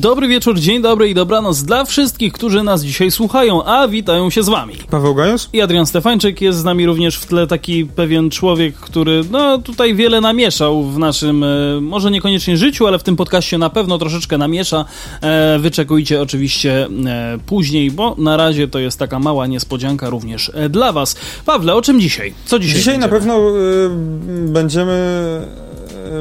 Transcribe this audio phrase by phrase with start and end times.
[0.00, 4.42] Dobry wieczór, dzień dobry i dobranoc dla wszystkich, którzy nas dzisiaj słuchają, a witają się
[4.42, 4.74] z wami.
[4.90, 5.48] Paweł Gajos?
[5.52, 9.94] I Adrian Stefańczyk, jest z nami również w tle taki pewien człowiek, który no tutaj
[9.94, 14.38] wiele namieszał w naszym, e, może niekoniecznie życiu, ale w tym podcaście na pewno troszeczkę
[14.38, 14.84] namiesza.
[15.20, 20.92] E, wyczekujcie oczywiście e, później, bo na razie to jest taka mała niespodzianka również dla
[20.92, 21.16] was.
[21.46, 22.34] Pawle, o czym dzisiaj?
[22.44, 23.20] Co dzisiaj Dzisiaj na będziemy?
[23.20, 24.96] pewno y, będziemy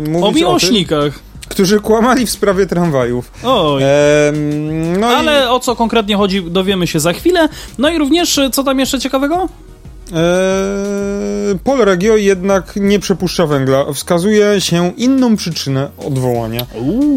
[0.02, 1.29] mówić O o, tym, miłośnikach.
[1.50, 3.32] Którzy kłamali w sprawie tramwajów.
[3.44, 3.84] Oj.
[5.00, 7.50] No Ale o co konkretnie chodzi, dowiemy się za chwilę.
[7.78, 9.48] No i również, e, co tam jeszcze ciekawego?
[10.12, 10.16] I
[11.56, 13.86] e, Polregio jednak nie przepuszcza węgla.
[13.94, 16.66] Wskazuje się inną przyczynę odwołania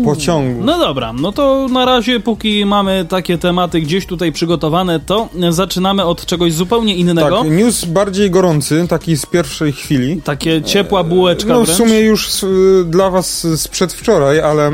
[0.04, 0.64] pociągu.
[0.64, 6.04] No dobra, no to na razie, póki mamy takie tematy gdzieś tutaj przygotowane, to zaczynamy
[6.04, 7.42] od czegoś zupełnie innego.
[7.42, 10.22] tak, news bardziej gorący, taki z pierwszej chwili.
[10.22, 12.44] Takie ciepła bułeczka No w sumie już s-
[12.86, 14.70] dla was z przedwczoraj, ale...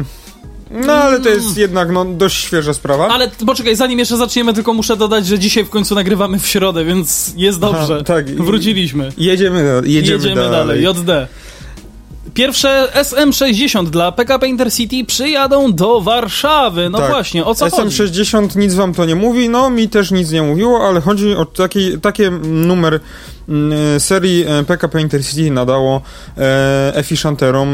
[0.71, 3.09] No ale to jest jednak no, dość świeża sprawa.
[3.09, 6.85] Ale poczekaj, zanim jeszcze zaczniemy, tylko muszę dodać, że dzisiaj w końcu nagrywamy w środę,
[6.85, 7.95] więc jest dobrze.
[7.95, 8.31] Aha, tak.
[8.31, 9.13] Wróciliśmy.
[9.19, 10.85] Jedziemy, jedziemy, Jedziemy dalej.
[10.85, 11.29] JD.
[12.39, 16.91] Pierwsze SM60 dla PKP Intercity przyjadą do Warszawy.
[16.91, 17.11] No Tak.
[17.11, 17.97] właśnie, o co chodzi?
[17.97, 21.45] SM60 nic wam to nie mówi, no mi też nic nie mówiło, ale chodzi o
[21.45, 23.01] taki, takie numer
[23.49, 26.03] mm, serii e, PKP Intercity nadało
[26.37, 26.93] e,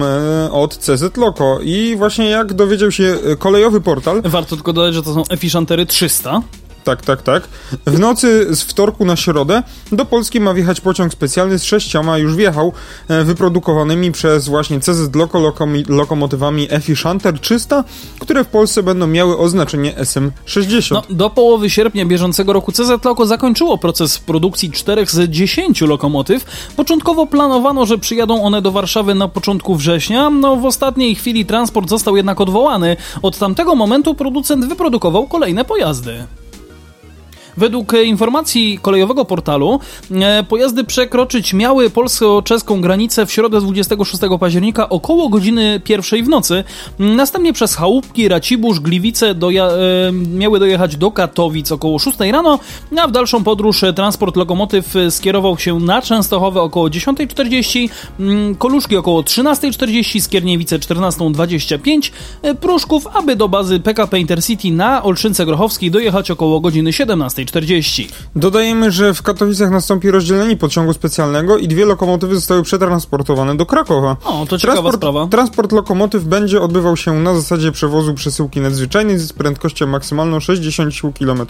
[0.02, 5.02] e, od CZ Loco i właśnie jak dowiedział się kolejowy portal, Warto tylko dodać, że
[5.02, 6.42] to są Effichantery 300.
[6.84, 7.48] tak, tak, tak,
[7.86, 12.36] w nocy z wtorku na środę do Polski ma wjechać pociąg specjalny z sześcioma, już
[12.36, 12.72] wjechał,
[13.08, 17.84] e, wyprodukowanymi przez właśnie CZ lokomi, lokomotywami Effichanter 300,
[18.18, 20.92] które w Polsce będą miały oznaczenie SM60.
[20.92, 26.44] No, do połowy sierpnia bieżącego roku CZ Loco zakończyło proces produkcji czterech z 10 lokomotyw.
[26.76, 30.30] Początkowo planowano, że przyjadą one do Warszawy na początku września.
[30.30, 32.96] No, w ostatniej chwili transport został jednak odwołany.
[33.22, 36.26] Od tamtego momentu producent wyprodukował kolejne pojazdy.
[37.56, 45.28] Według informacji kolejowego portalu e, pojazdy przekroczyć miały polsko-czeską granicę w środę 26 października około
[45.28, 46.64] godziny pierwszej w nocy.
[46.98, 49.70] Następnie przez Chałupki, Racibórz, Gliwice doja-
[50.08, 52.58] e, miały dojechać do Katowic około 6 rano,
[52.98, 57.88] a w dalszą podróż e, transport lokomotyw skierował się na Częstochowę około 10.40,
[58.20, 65.46] mm, Koluszki około 13.40, Skierniewice 14.25, e, Pruszków, aby do bazy PKP Intercity na Olszynce
[65.46, 66.92] Grochowskiej dojechać około godziny
[67.44, 68.08] 17.40.
[68.36, 74.16] Dodajemy, że w Katowicach nastąpi rozdzielenie pociągu specjalnego i dwie lokomotywy zostały przetransportowane do Krakowa.
[74.24, 75.26] O, to ciekawa sprawa.
[75.26, 81.46] transport lokomotyw będzie odbywał się na zasadzie przewozu przesyłki nadzwyczajnej z prędkością maksymalną 60 km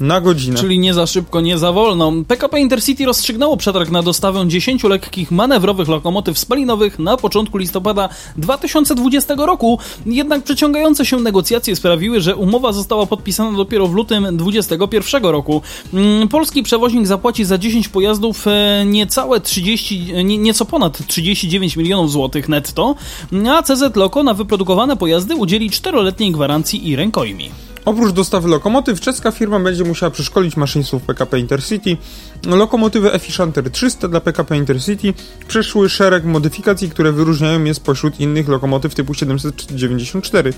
[0.00, 0.58] na godzinę.
[0.58, 2.12] Czyli nie za szybko, nie za wolno.
[2.28, 9.34] PKP Intercity rozstrzygnęło przetarg na dostawę 10 lekkich manewrowych lokomotyw spalinowych na początku listopada 2020
[9.38, 9.78] roku.
[10.06, 15.62] Jednak przeciągające się negocjacje sprawiły, że umowa została podpisana dopiero w lutym 2021 roku.
[15.94, 21.76] Mm, Polski przewoźnik zapłaci za 10 pojazdów e, niecałe 30, e, nie, nieco ponad 39
[21.76, 22.94] milionów złotych netto,
[23.50, 27.50] a CZ Loco na wyprodukowane pojazdy udzieli 4-letniej gwarancji i rękojmi.
[27.86, 31.96] Oprócz dostawy lokomotyw, czeska firma będzie musiała przeszkolić maszynistów PKP Intercity.
[32.46, 35.14] Lokomotywy Effichanter 300 dla PKP Intercity
[35.48, 40.52] przeszły szereg modyfikacji, które wyróżniają je spośród innych lokomotyw typu 794.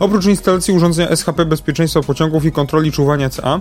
[0.00, 3.60] Oprócz instalacji urządzenia SHP bezpieczeństwa pociągów i kontroli czuwania CA,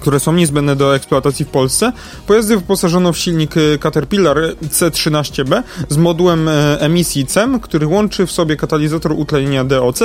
[0.00, 1.92] które są niezbędne do eksploatacji w Polsce.
[2.26, 8.32] Pojazdy wyposażono w silnik e, Caterpillar C13B z modułem e, emisji CEM, który łączy w
[8.32, 10.00] sobie katalizator utlenienia DOC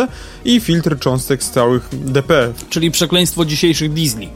[0.45, 2.69] i filtr cząstek stałych DPF.
[2.69, 4.29] Czyli przekleństwo dzisiejszych diesli.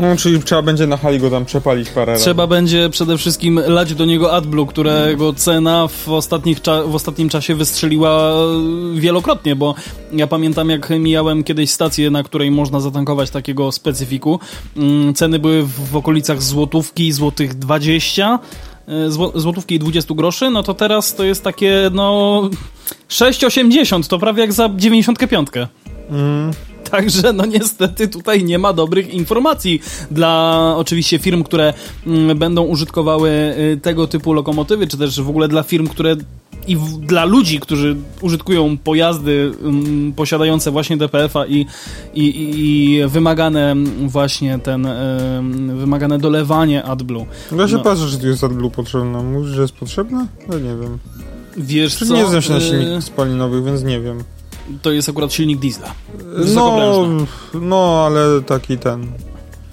[0.00, 2.24] No, czyli trzeba będzie na hali go tam przepalić parę razy.
[2.24, 7.54] Trzeba będzie przede wszystkim lać do niego AdBlue, którego cena w, ostatnich w ostatnim czasie
[7.54, 8.32] wystrzeliła
[8.94, 9.74] wielokrotnie, bo
[10.12, 14.40] ja pamiętam jak mijałem kiedyś stację, na której można zatankować takiego specyfiku.
[14.76, 18.38] Mm, Ceny były w, okolicach złotówki, złotych 20
[18.88, 22.42] e, zło, złotówki i 20 groszy, no to teraz to jest takie no
[23.08, 25.48] 6,80, to prawie jak za 95.
[26.90, 31.74] Także no niestety tutaj nie ma dobrych informacji dla oczywiście firm, które
[32.06, 33.30] mm, będą użytkowały
[33.74, 36.16] y, tego typu lokomotywy, czy też w ogóle dla firm, które
[36.66, 41.66] i w, dla ludzi, którzy użytkują pojazdy mm, posiadające właśnie DPF-a i,
[42.14, 42.24] i,
[42.94, 43.74] i, wymagane
[44.06, 47.26] właśnie ten ym, wymagane dolewanie AdBlue.
[47.58, 47.82] Ja się No.
[47.82, 49.22] patrzę, że tu jest AdBlue potrzebne.
[49.22, 50.26] Mówisz, że jest potrzebne?
[50.48, 50.98] No nie wiem.
[51.56, 52.14] Wiesz Czy co?
[52.14, 54.24] nie znam się na y, silnikach spalinowych, więc nie wiem.
[54.82, 55.94] To jest akurat silnik diesla.
[56.54, 57.06] No,
[57.54, 59.12] no, ale taki ten.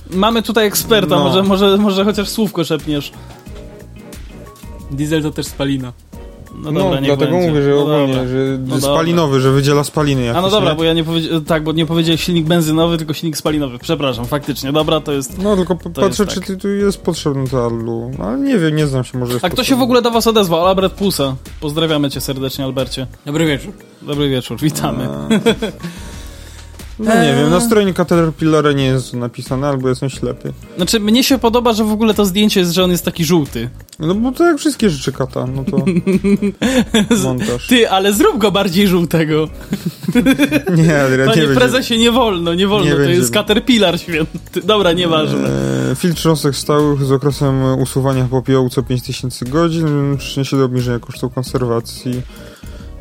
[0.10, 1.24] Mamy tutaj eksperta, No.
[1.24, 3.12] może, może, może chociaż słówko szepniesz.
[4.92, 5.94] Diesel to też spalina.
[6.58, 7.50] No No, dobra, niech dlatego będzie.
[7.50, 8.28] mówię, że no ogólnie, dobra.
[8.28, 10.76] że No spalinowy, że wydziela spaliny jakieś, A no dobra, nie?
[10.76, 13.80] bo ja nie powiedziałem, tak, bo nie powiedziałem silnik benzynowy, tylko silnik spalinowy.
[13.80, 15.38] Przepraszam, faktycznie, dobra, to jest...
[15.44, 16.46] No, tylko patrzę, jest czy tak.
[16.48, 18.12] ty, tu jest potrzebny to Allu.
[18.24, 20.28] Ale nie wiem, nie znam się, może jest A kto się w ogóle do was
[20.28, 20.66] odezwał?
[20.66, 21.36] Albert Pusa.
[21.60, 23.08] Pozdrawiamy cię serdecznie, Albercie.
[23.26, 23.74] Dobry wieczór.
[24.02, 25.08] Dobry wieczór, witamy.
[27.00, 27.50] No nie wiem, Eee.
[27.50, 30.54] na stronie Caterpillara nie jest napisane, albo jestem ślepy.
[30.78, 33.70] Znaczy, mnie się podoba, że w ogóle to zdjęcie jest, że on jest taki żółty.
[34.00, 35.78] No bo to jak wszystkie rzeczy kata, no to
[37.24, 37.68] montaż.
[37.68, 39.48] Ty, ale zrób go bardziej żółtego.
[40.76, 41.56] Nie, ale nie Panie będzie.
[41.56, 43.14] prezesie, nie wolno, nie wolno, Nie to będzie.
[43.14, 44.62] jest Caterpillar święty.
[44.64, 45.50] Dobra, nieważne.
[45.92, 51.00] E, filtr cząstek stałych z okresem usuwania popiołu co 5000 godzin przyczynia się do obniżenia
[51.00, 52.22] kosztów konserwacji.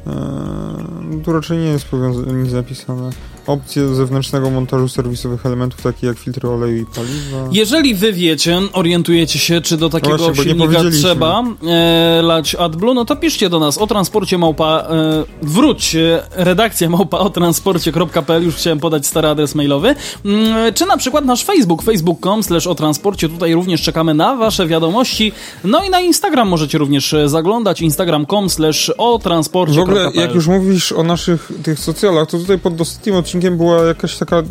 [0.06, 3.10] E, tu raczej nie jest powiąza- nic napisane.
[3.46, 7.48] Opcje zewnętrznego montażu serwisowych elementów, takie jak filtry oleju i paliwa.
[7.52, 12.54] Jeżeli wy wiecie, orientujecie się, czy do takiego Właśnie, bo nie silnika trzeba e, lać
[12.54, 17.30] AdBlue, no to piszcie do nas o transporcie małpa, e, wróć, e, redakcja małpa o
[17.30, 19.94] transporcie.pl, już chciałem podać stary adres mailowy,
[20.24, 24.66] mm, czy na przykład nasz Facebook, facebook.com slash o transporcie, tutaj również czekamy na wasze
[24.66, 25.32] wiadomości,
[25.64, 29.82] no i na Instagram możecie również e, zaglądać, instagram.com slash o W transporcie.pl.
[29.82, 34.16] ogóle, jak już mówisz o naszych tych socjalach, to tutaj pod ostatnim odcinkiem była jakaś
[34.16, 34.42] taka...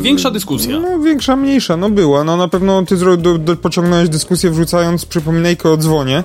[0.00, 0.80] Większa dyskusja.
[0.80, 2.24] No, większa, mniejsza, no była.
[2.24, 6.24] No na pewno ty zro- do, do, pociągnąłeś dyskusję wrzucając przypominajkę o dzwonie.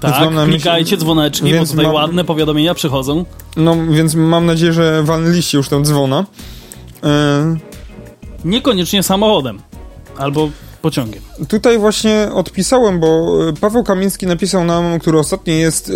[0.00, 3.24] Tak, klikajcie dzwoneczki, bo tutaj mam- ładne powiadomienia przychodzą.
[3.56, 6.24] No, więc mam nadzieję, że walnęliście już tę dzwona.
[7.04, 7.56] E,
[8.44, 9.58] Niekoniecznie samochodem.
[10.18, 10.50] Albo
[10.82, 11.22] pociągiem.
[11.48, 15.92] Tutaj właśnie odpisałem, bo e, Paweł Kamiński napisał nam, który ostatnio jest e,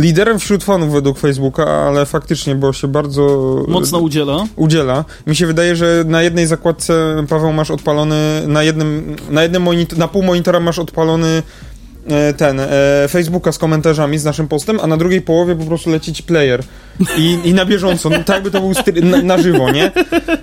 [0.00, 3.22] liderem wśród fanów według Facebooka, ale faktycznie, bo się bardzo
[3.68, 4.44] e, Mocno udziela.
[4.56, 5.04] udziela.
[5.26, 9.98] Mi się wydaje, że na jednej zakładce Paweł masz odpalony, na jednym, na jednym monitor,
[9.98, 11.42] na pół monitora masz odpalony
[12.36, 12.68] ten, e,
[13.08, 16.62] Facebooka z komentarzami z naszym postem, a na drugiej połowie po prostu leci ci player.
[17.18, 19.84] I, i na bieżąco, no, tak jakby to był stry- na, na żywo, nie?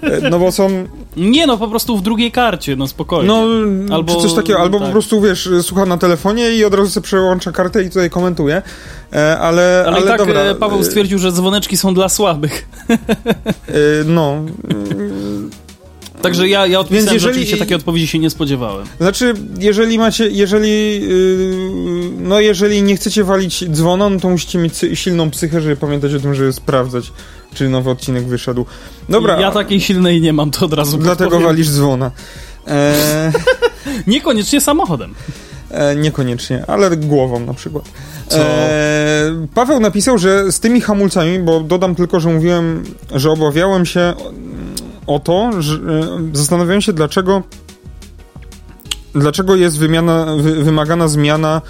[0.01, 0.69] E, No bo są,
[1.17, 3.27] Nie no, po prostu w drugiej karcie, no spokojnie.
[3.27, 3.45] no,
[3.95, 4.87] Albo- czy coś takiego, albo tak.
[4.87, 8.61] po prostu, wiesz, słucha na telefonie i od razu sobie przełącza kartę i tutaj komentuje,
[9.13, 10.41] e, ale, ale, ale, tak dobra.
[10.41, 12.67] e, Paweł e, stwierdził, że dzwoneczki są dla słabych.
[12.89, 12.97] e,
[14.05, 14.35] no,
[16.23, 18.85] Także ja, ja odpisałem, Więc że jeżeli- oczywiście takiej odpowiedzi się nie spodziewałem.
[18.99, 24.73] Znaczy, jeżeli macie, jeżeli, yy, no jeżeli nie chcecie walić dzwona, no to musicie mieć
[24.93, 27.11] silną psychę, żeby pamiętać o tym, żeby sprawdzać,
[27.53, 28.65] czy nowy odcinek wyszedł.
[29.09, 31.47] Dobra, Ja takiej silnej nie mam, to od razu dlatego podpowiem.
[31.47, 32.11] walisz dzwona.
[32.67, 33.31] E,
[34.07, 35.13] Niekoniecznie samochodem.
[35.71, 37.83] e, niekoniecznie, ale głową na przykład.
[38.27, 38.37] Co?
[38.39, 42.83] E, Paweł napisał, że z tymi hamulcami, bo dodam tylko, że mówiłem,
[43.15, 44.13] że obawiałem się
[45.07, 45.79] o to, że e,
[46.33, 47.43] zastanawiałem się, dlaczego
[49.15, 51.61] dlaczego jest wymiana, wy, wymagana zmiana e,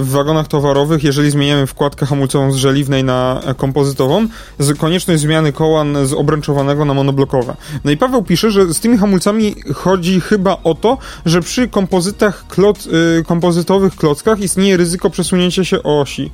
[0.00, 4.28] w wagonach towarowych, jeżeli zmieniamy wkładkę hamulcową z żeliwnej na e, kompozytową,
[4.58, 7.56] z konieczność zmiany koła z obręczowanego na monoblokowe.
[7.84, 12.46] No i Paweł pisze, że z tymi hamulcami chodzi chyba o to, że przy kompozytach
[12.48, 16.30] kloc, y, kompozytowych klockach istnieje ryzyko przesunięcia się osi.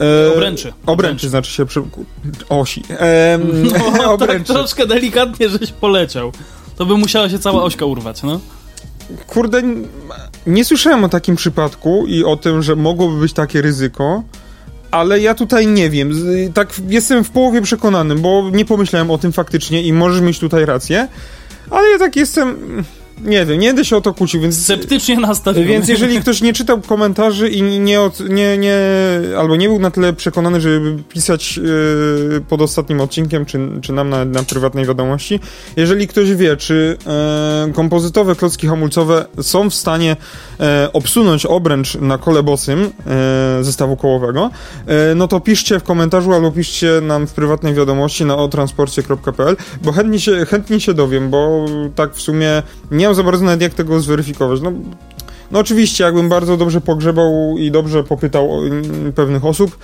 [0.00, 0.72] E, Obręczy.
[0.86, 1.82] Obręczy, znaczy się przy,
[2.48, 2.82] osi.
[2.90, 4.52] E, No, tak obręczy.
[4.52, 6.32] troszkę delikatnie, żeś poleciał.
[6.76, 8.40] To by musiała się cała ośka urwać, no.
[9.26, 9.62] Kurde,
[10.46, 14.22] nie słyszałem o takim przypadku i o tym, że mogłoby być takie ryzyko,
[14.90, 16.12] ale ja tutaj nie wiem.
[16.54, 20.64] Tak jestem w połowie przekonany, bo nie pomyślałem o tym faktycznie i możesz mieć tutaj
[20.64, 21.08] rację,
[21.70, 22.56] ale ja tak jestem.
[23.24, 24.62] Nie wiem, nie będę się o to kłócił, więc.
[24.62, 25.66] Sceptycznie nastawiony.
[25.66, 28.78] Więc jeżeli ktoś nie czytał komentarzy i nie, od, nie, nie
[29.38, 34.08] albo nie był na tyle przekonany, żeby pisać yy, pod ostatnim odcinkiem, czy, czy nam
[34.08, 35.40] na, na prywatnej wiadomości,
[35.76, 36.96] jeżeli ktoś wie, czy
[37.66, 40.16] yy, kompozytowe klocki hamulcowe są w stanie
[40.58, 44.50] yy, obsunąć obręcz na kole bosym yy, zestawu kołowego,
[44.86, 49.92] yy, no to piszcie w komentarzu albo piszcie nam w prywatnej wiadomości na otransporcie.pl, bo
[49.92, 53.74] chętnie się, chętnie się dowiem, bo tak w sumie nie mam za bardzo nawet jak
[53.74, 54.60] tego zweryfikować.
[54.60, 54.72] No,
[55.50, 59.78] no oczywiście, jakbym bardzo dobrze pogrzebał i dobrze popytał mm, pewnych osób,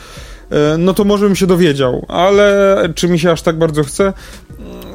[0.50, 4.12] e, no to może bym się dowiedział, ale czy mi się aż tak bardzo chce?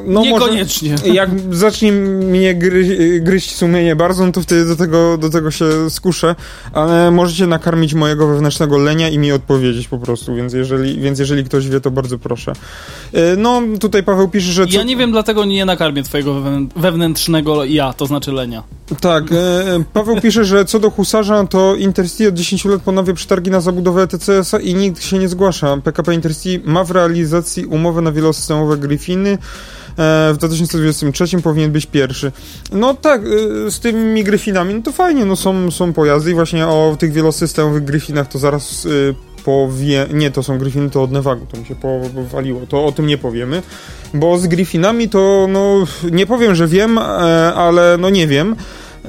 [0.06, 0.92] No Niekoniecznie.
[0.92, 5.52] Może, jak zacznie mnie gry, gryźć sumienie bardzo, no to wtedy do tego, do tego
[5.52, 6.36] się skuszę,
[6.74, 11.44] ale możecie nakarmić mojego wewnętrznego lenia i mi odpowiedzieć po prostu, więc jeżeli, więc jeżeli
[11.44, 12.54] ktoś wie, to bardzo proszę.
[13.14, 14.68] E, no, tutaj Paweł pisze, że...
[14.68, 14.78] Co...
[14.78, 16.42] Ja nie wiem, dlatego nie nakarmię twojego
[16.76, 18.64] wewnętrznego ja, to znaczy lenia.
[19.02, 23.52] Tak, e, Paweł pisze, że co do Husarza, to Intercity od 10 lat ponawia przetargi
[23.52, 25.78] na zabudowę TCS-a i nikt się nie zgłasza.
[25.78, 29.38] PKP Intercity ma w realizacji umowę na wielosystemowe Griffiny.
[29.98, 32.32] E, w 2023 powinien być pierwszy.
[32.72, 36.68] No tak, e, z tymi Griffinami, no to fajnie, no są, są pojazdy i właśnie
[36.68, 38.90] o tych wielosystemowych Griffinach to zaraz e,
[39.44, 40.06] powie...
[40.14, 43.18] Nie, to są Griffiny, to od Nevagu, to mi się powaliło, to o tym nie
[43.18, 43.62] powiemy,
[44.14, 46.98] bo z Griffinami to, no, nie powiem, że wiem,
[47.56, 48.56] ale no nie wiem,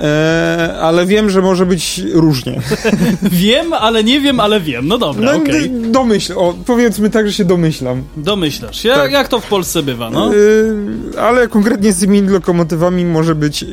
[0.01, 2.61] E, ale wiem, że może być różnie.
[3.23, 4.89] wiem, ale nie wiem, ale wiem.
[4.89, 5.39] No dobra, no.
[5.39, 5.71] Okay.
[5.91, 8.03] Domyśl, o, powiedzmy tak, że się domyślam.
[8.17, 8.85] Domyślasz.
[8.85, 9.13] Ja, tak.
[9.13, 10.31] Jak to w Polsce bywa, no?
[10.35, 13.65] E, ale konkretnie z tymi lokomotywami może być...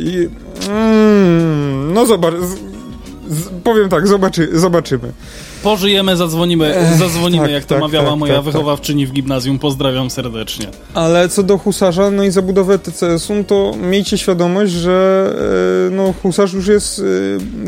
[0.69, 2.33] Mm, no zobacz...
[2.33, 2.59] Z,
[3.33, 5.11] z, powiem tak, zobaczy, zobaczymy.
[5.63, 8.53] Pożyjemy, zadzwonimy, zadzwonimy tak, jak to tak, mawiała tak, moja tak, tak.
[8.53, 9.59] wychowawczyni w gimnazjum.
[9.59, 10.67] Pozdrawiam serdecznie.
[10.93, 15.29] Ale co do husarza, no i zabudowę TCS-u, no to miejcie świadomość, że
[15.87, 17.03] e, no, husarz już jest e,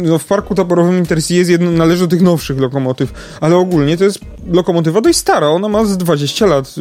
[0.04, 4.04] no, w parku taborowym Intercity jest jedno, należy do tych nowszych lokomotyw, ale ogólnie to
[4.04, 4.20] jest
[4.52, 6.76] lokomotywa dość stara, ona ma z 20 lat.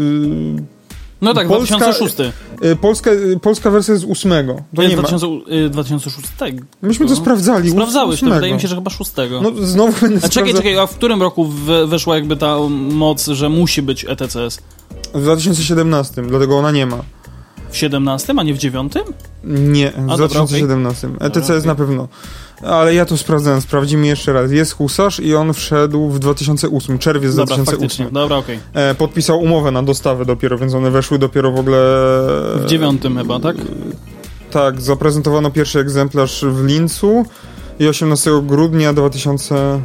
[1.23, 2.17] Y, no tak, Polska, 2006.
[2.65, 4.33] Y, polska, y, polska wersja z 8.
[4.77, 5.69] To nie, nie 2000, ma.
[5.71, 6.29] 2006.
[6.83, 7.71] Myśmy to sprawdzali.
[7.71, 9.11] Sprawdzałeś, to wydaje mi się, że chyba 6.
[9.43, 11.45] No znowu będę A czekaj, czekaj, a w którym roku
[11.87, 12.59] weszła jakby ta
[12.91, 14.59] moc, że musi być ETCS?
[15.15, 16.99] W 2017, dlatego ona nie ma.
[17.71, 18.93] W 17, a nie w 9?
[19.45, 21.09] Nie, w a, 2017.
[21.09, 21.41] Dobra, okay.
[21.41, 21.67] ETCS dobra, okay.
[21.67, 22.09] na pewno.
[22.63, 24.53] Ale ja to sprawdzałem, sprawdzimy jeszcze raz.
[24.53, 27.81] Jest husarz i on wszedł w 2008, czerwiec Dobra, 2008.
[27.81, 28.07] Faktycznie.
[28.13, 28.59] Dobra, okej.
[28.71, 28.83] Okay.
[28.83, 31.79] E, podpisał umowę na dostawę dopiero, więc one weszły dopiero w ogóle...
[32.57, 33.57] W dziewiątym chyba, tak?
[34.51, 37.25] Tak, zaprezentowano pierwszy egzemplarz w Lincu
[37.79, 39.81] i 18 grudnia 2000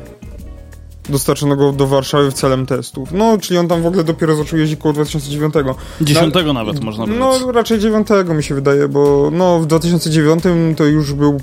[1.09, 3.11] dostarczono go do Warszawy w celem testów.
[3.11, 5.53] No, czyli on tam w ogóle dopiero zaczął jeździć koło 2009.
[6.01, 7.41] 10 no, nawet można powiedzieć.
[7.45, 10.43] No, raczej 9 mi się wydaje, bo no, w 2009
[10.77, 11.37] to już był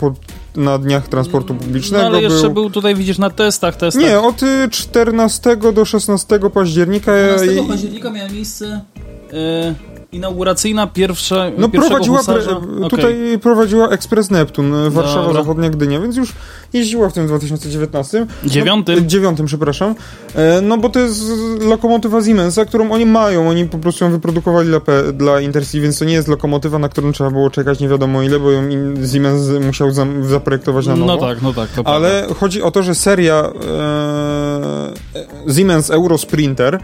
[0.56, 2.02] na dniach transportu publicznego.
[2.02, 2.52] No, ale jeszcze był...
[2.52, 4.04] był tutaj, widzisz, na testach, testach.
[4.04, 4.40] Nie, od
[4.70, 7.12] 14 do 16 października.
[7.36, 8.80] 14 października miało miejsce...
[9.32, 11.44] Yy inauguracyjna pierwsza.
[11.58, 12.42] No prowadziła, pre,
[12.90, 13.38] tutaj okay.
[13.38, 15.42] prowadziła Ekspres Neptun, e, Warszawa Dobra.
[15.42, 16.32] Zachodnia Gdynia, więc już
[16.72, 18.26] jeździła w tym 2019.
[18.44, 19.00] Dziewiątym?
[19.00, 19.94] No, dziewiątym, przepraszam.
[20.34, 21.22] E, no bo to jest
[21.60, 23.48] lokomotywa Siemensa, którą oni mają.
[23.48, 24.80] Oni po prostu ją wyprodukowali dla,
[25.12, 28.40] dla Intercity, więc to nie jest lokomotywa, na którą trzeba było czekać nie wiadomo ile,
[28.40, 28.62] bo ją
[29.12, 29.88] Siemens musiał
[30.22, 31.12] zaprojektować na nowo.
[31.12, 31.68] No tak, no tak.
[31.84, 32.34] Ale prawda.
[32.34, 33.52] chodzi o to, że seria
[35.48, 36.80] e, Siemens Euro Sprinter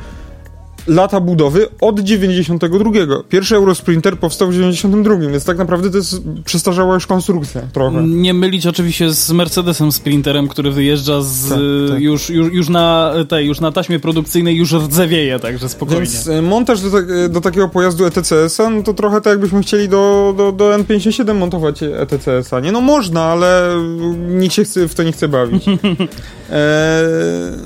[0.86, 2.90] lata budowy od 92.
[3.28, 8.02] Pierwszy Eurosprinter powstał w 92, więc tak naprawdę to jest przestarzała już konstrukcja trochę.
[8.02, 11.58] Nie mylić oczywiście z Mercedesem Sprinterem, który wyjeżdża z, tak,
[11.90, 12.00] tak.
[12.00, 16.00] Już, już, już, na tej, już na taśmie produkcyjnej już rdzewieje, także spokojnie.
[16.00, 16.90] Więc e, montaż do,
[17.28, 21.82] do takiego pojazdu ETCS-a, no to trochę tak jakbyśmy chcieli do, do, do N57 montować
[21.82, 22.60] ETCS-a.
[22.60, 23.74] Nie, no można, ale
[24.28, 25.68] nikt się w to nie chce bawić.
[25.68, 25.76] eee...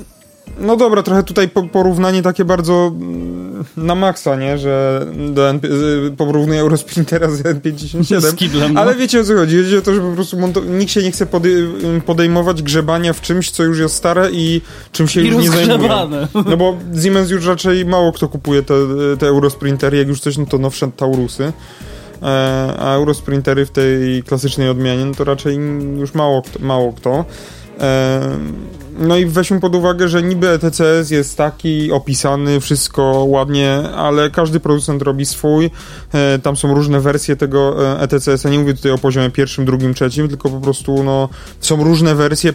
[0.59, 4.57] No dobra, trochę tutaj porównanie takie bardzo mm, na maksa, nie?
[4.57, 5.67] Że do NP
[6.17, 8.21] porównuję Eurosprintera z N57.
[8.21, 8.81] Z kiblem, no.
[8.81, 9.57] Ale wiecie o co chodzi?
[9.57, 10.37] Chodzi o to, że po prostu
[10.69, 11.27] nikt się nie chce
[12.05, 16.27] podejmować grzebania w czymś, co już jest stare i czym się I już nie zajmuje.
[16.45, 18.73] No bo Siemens już raczej mało kto kupuje te,
[19.19, 21.53] te Eurosprintery, jak już coś, no to nowsze Taurusy.
[22.23, 25.55] E, a Eurosprintery w tej klasycznej odmianie, no to raczej
[25.99, 27.25] już mało, mało kto.
[27.81, 28.37] E,
[28.99, 34.59] no i weźmy pod uwagę, że niby ETCS jest taki opisany, wszystko ładnie, ale każdy
[34.59, 35.71] producent robi swój.
[36.13, 38.49] E, tam są różne wersje tego ETCS-a.
[38.49, 42.53] Nie mówię tutaj o poziomie pierwszym, drugim, trzecim, tylko po prostu no, są różne wersje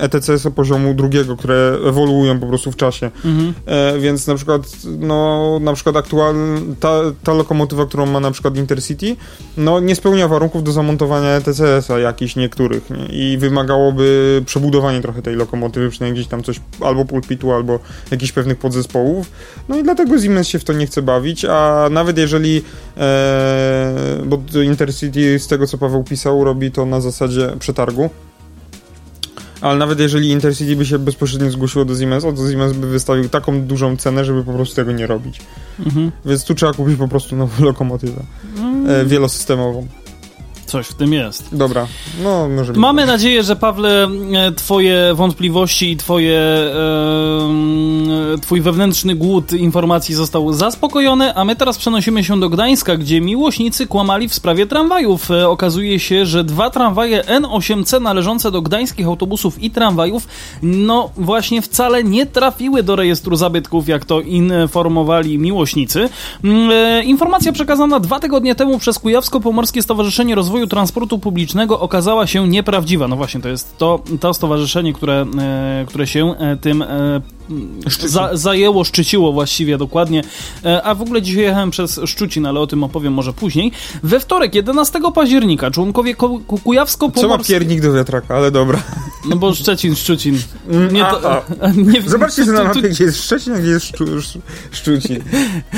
[0.00, 3.10] ETCS-a poziomu drugiego, które ewoluują po prostu w czasie.
[3.24, 3.54] Mhm.
[3.66, 4.62] E, więc na przykład,
[4.98, 9.16] no, na przykład aktualna ta, ta lokomotywa, którą ma na przykład Intercity,
[9.56, 13.06] no, nie spełnia warunków do zamontowania ETCS-a jakichś niektórych nie?
[13.06, 14.63] i wymagałoby przebudowania
[15.02, 17.78] trochę tej lokomotywy przynajmniej gdzieś tam coś albo pulpitu, albo
[18.10, 19.30] jakichś pewnych podzespołów.
[19.68, 22.62] No i dlatego Siemens się w to nie chce bawić, a nawet jeżeli
[22.96, 23.94] e,
[24.26, 28.10] bo Intercity z tego co Paweł pisał robi to na zasadzie przetargu,
[29.60, 33.62] ale nawet jeżeli Intercity by się bezpośrednio zgłosiło do Siemensa, to Siemens by wystawił taką
[33.62, 35.40] dużą cenę, żeby po prostu tego nie robić.
[35.86, 36.12] Mhm.
[36.24, 38.22] Więc tu trzeba kupić po prostu nową lokomotywę
[38.58, 38.90] mm.
[38.90, 39.86] e, wielosystemową.
[40.66, 41.56] Coś w tym jest.
[41.56, 41.86] Dobra,
[42.22, 42.72] no może.
[42.72, 46.72] Mamy nadzieję, że Pawle, e, twoje wątpliwości i twoje, e,
[48.42, 53.86] twój wewnętrzny głód informacji został zaspokojony, a my teraz przenosimy się do Gdańska, gdzie miłośnicy
[53.86, 55.30] kłamali w sprawie tramwajów.
[55.30, 60.28] E, okazuje się, że dwa tramwaje N8C należące do gdańskich autobusów i tramwajów,
[60.62, 66.08] no właśnie wcale nie trafiły do rejestru zabytków, jak to informowali miłośnicy.
[66.44, 72.48] Mm, e, informacja przekazana dwa tygodnie temu przez Kujawsko-Pomorskie Stowarzyszenie Rozwoju Transportu Publicznego okazała się
[72.48, 73.08] nieprawdziwa.
[73.08, 77.20] No właśnie, to jest to, to stowarzyszenie, które, e, które się tym e,
[78.32, 80.22] za, zajęło, szczyciło właściwie dokładnie.
[80.64, 83.72] E, a w ogóle dzisiaj jechałem przez Szczucin, ale o tym opowiem może później.
[84.02, 87.20] We wtorek, 11 października, członkowie Ku- Ku- Kujawsko-Pomorskie...
[87.20, 88.82] Co ma piernik do wiatraka, ale dobra.
[89.28, 90.38] No bo Szczecin, Szczucin.
[90.92, 91.70] Nie to, a, a.
[91.92, 94.38] Nie, Zobaczcie tu- na tu- mapie, gdzie jest Szczecin, a gdzie jest Szczu, Szcz-
[94.72, 95.20] Szczucin.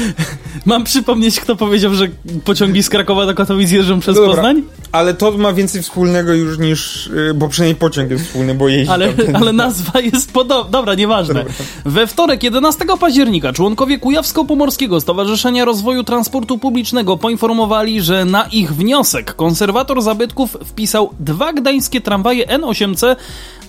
[0.67, 2.09] Mam przypomnieć, kto powiedział, że
[2.45, 4.63] pociągi z Krakowa do Katowic jeżdżą przez Dobra, Poznań?
[4.93, 8.93] Ale to ma więcej wspólnego już niż, y, bo przynajmniej pociąg jest wspólny, bo jeździ
[8.93, 10.71] Ale, ale nazwa jest podobna.
[10.71, 11.35] Dobra, nieważne.
[11.35, 11.53] Dobra.
[11.85, 19.35] We wtorek, 11 października, członkowie Kujawsko-Pomorskiego Stowarzyszenia Rozwoju Transportu Publicznego poinformowali, że na ich wniosek
[19.35, 23.17] konserwator zabytków wpisał dwa gdańskie tramwaje N8C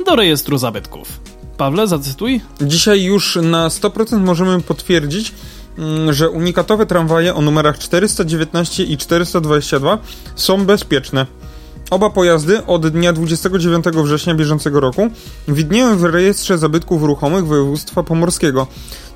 [0.05, 1.19] do rejestru zabytków.
[1.57, 2.41] Pawle, zacytuj.
[2.61, 5.33] Dzisiaj już na 100% możemy potwierdzić,
[5.77, 9.97] mm, że unikatowe tramwaje o numerach 419 i 422
[10.35, 11.25] są bezpieczne.
[11.89, 15.09] Oba pojazdy od dnia 29 września bieżącego roku
[15.47, 18.67] widnieją w rejestrze zabytków ruchomych województwa pomorskiego.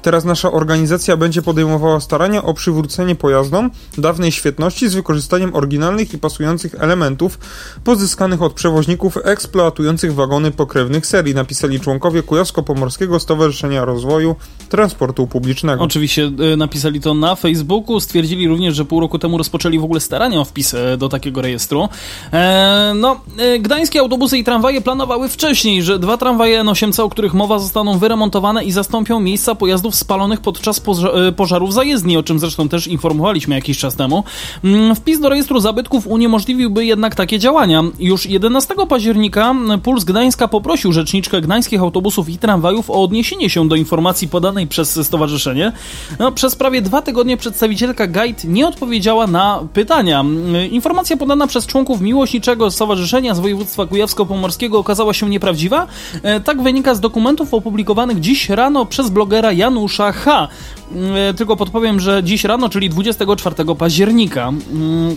[0.02, 6.18] Teraz nasza organizacja będzie podejmowała starania o przywrócenie pojazdom dawnej świetności z wykorzystaniem oryginalnych i
[6.18, 7.40] pasujących elementów
[7.84, 14.36] pozyskanych od przewoźników eksploatujących wagony pokrewnych serii, napisali członkowie Kujawsko-Pomorskiego Stowarzyszenia Rozwoju
[14.70, 15.84] Transportu Publicznego.
[15.84, 18.00] Oczywiście e, napisali to na Facebooku.
[18.00, 21.42] Stwierdzili również, że pół roku temu rozpoczęli w ogóle starania o wpis e, do takiego
[21.42, 21.90] rejestru.
[22.34, 27.34] E, no, e, gdańskie autobusy i tramwaje planowały wcześniej, że dwa tramwaje N8C, o których
[27.34, 30.82] mowa, zostaną wyremontowane i zastąpią miejsca pojazdów spalonych podczas
[31.28, 34.24] e, pożarów zajezdni, o czym zresztą też informowaliśmy jakiś czas temu.
[34.64, 37.84] Mm, Wpis do rejestru zabytków uniemożliwiłby jednak takie działania.
[38.00, 43.76] Już 11 października Puls Gdańska poprosił rzeczniczkę gdańskich autobusów i tramwajów o odniesienie się do
[43.76, 45.72] informacji podanej przez stowarzyszenie.
[46.20, 50.20] No, przez prawie dwa tygodnie przedstawicielka Guide nie odpowiedziała na pytania.
[50.20, 55.88] Mm, Informacja podana przez członków miłośniczego stowarzyszenia z województwa kujawsko-pomorskiego okazała się nieprawdziwa.
[56.24, 59.52] E, Tak wynika z dokumentów opublikowanych dziś rano przez blogera
[59.82, 60.48] Janusza H.
[60.92, 64.48] Mm, Tylko podpowiem, że dziś rano, czyli 24 października.
[64.48, 65.16] Mm,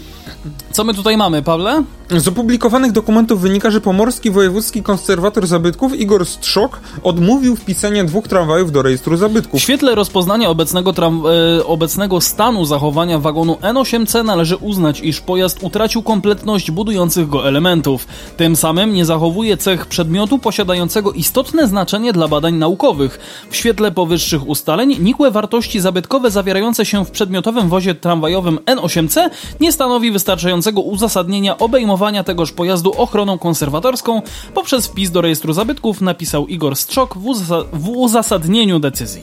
[0.72, 1.82] Co my tutaj mamy, Pawle?
[2.10, 8.72] Z opublikowanych dokumentów wynika, że pomorski wojewódzki konserwator zabytków Igor Strzok odmówił wpisania dwóch tramwajów
[8.72, 9.60] do rejestru W zabytków.
[9.60, 10.92] świetle rozpoznania obecnego,
[11.58, 18.06] e, obecnego stanu zachowania wagonu N8C należy uznać, iż pojazd utracił kompletność budujących go elementów.
[18.36, 23.18] Tym samym nie zachowuje cech przedmiotu posiadającego istotne znaczenie dla badań naukowych.
[23.50, 29.72] W świetle powyższych ustaleń nikłe wartości zabytkowe zawierające się w przedmiotowym wozie tramwajowym N8C nie
[29.72, 34.22] stanowi wystarczającego uzasadnienia obejmowania tegoż pojazdu ochroną konserwatorską
[34.54, 37.22] poprzez wpis do rejestru zabytków, napisał Igor Strzok w,
[37.72, 39.22] w uzasadnieniu decyzji.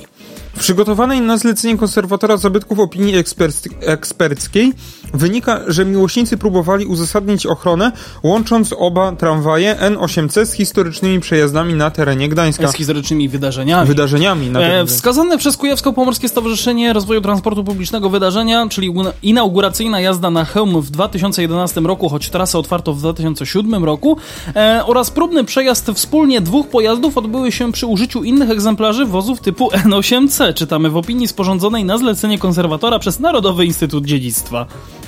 [0.55, 4.73] W przygotowanej na zlecenie konserwatora zabytków opinii eksperc- eksperckiej
[5.13, 7.91] wynika, że miłośnicy próbowali uzasadnić ochronę,
[8.23, 12.67] łącząc oba tramwaje N8C z historycznymi przejazdami na terenie Gdańska.
[12.67, 13.87] z historycznymi wydarzeniami.
[13.87, 20.29] Wydarzeniami na E, wskazane przez Kujawsko-Pomorskie Stowarzyszenie Rozwoju Transportu Publicznego wydarzenia, czyli ina- inauguracyjna jazda
[20.29, 24.17] na hełm w 2011 roku, choć trasę otwarto w 2007 roku,
[24.55, 29.69] e, oraz próbny przejazd wspólnie dwóch pojazdów odbyły się przy użyciu innych egzemplarzy wozów typu
[29.69, 34.65] N8C, czytamy w opinii sporządzonej na zlecenie konserwatora przez Narodowy Instytut Dziedzictwa.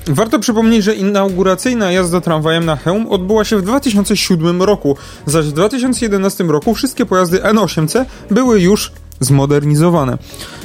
[0.07, 5.51] Warto przypomnieć, że inauguracyjna jazda tramwajem na hełm odbyła się w 2007 roku, zaś w
[5.51, 10.17] 2011 roku wszystkie pojazdy N8C były już zmodernizowane.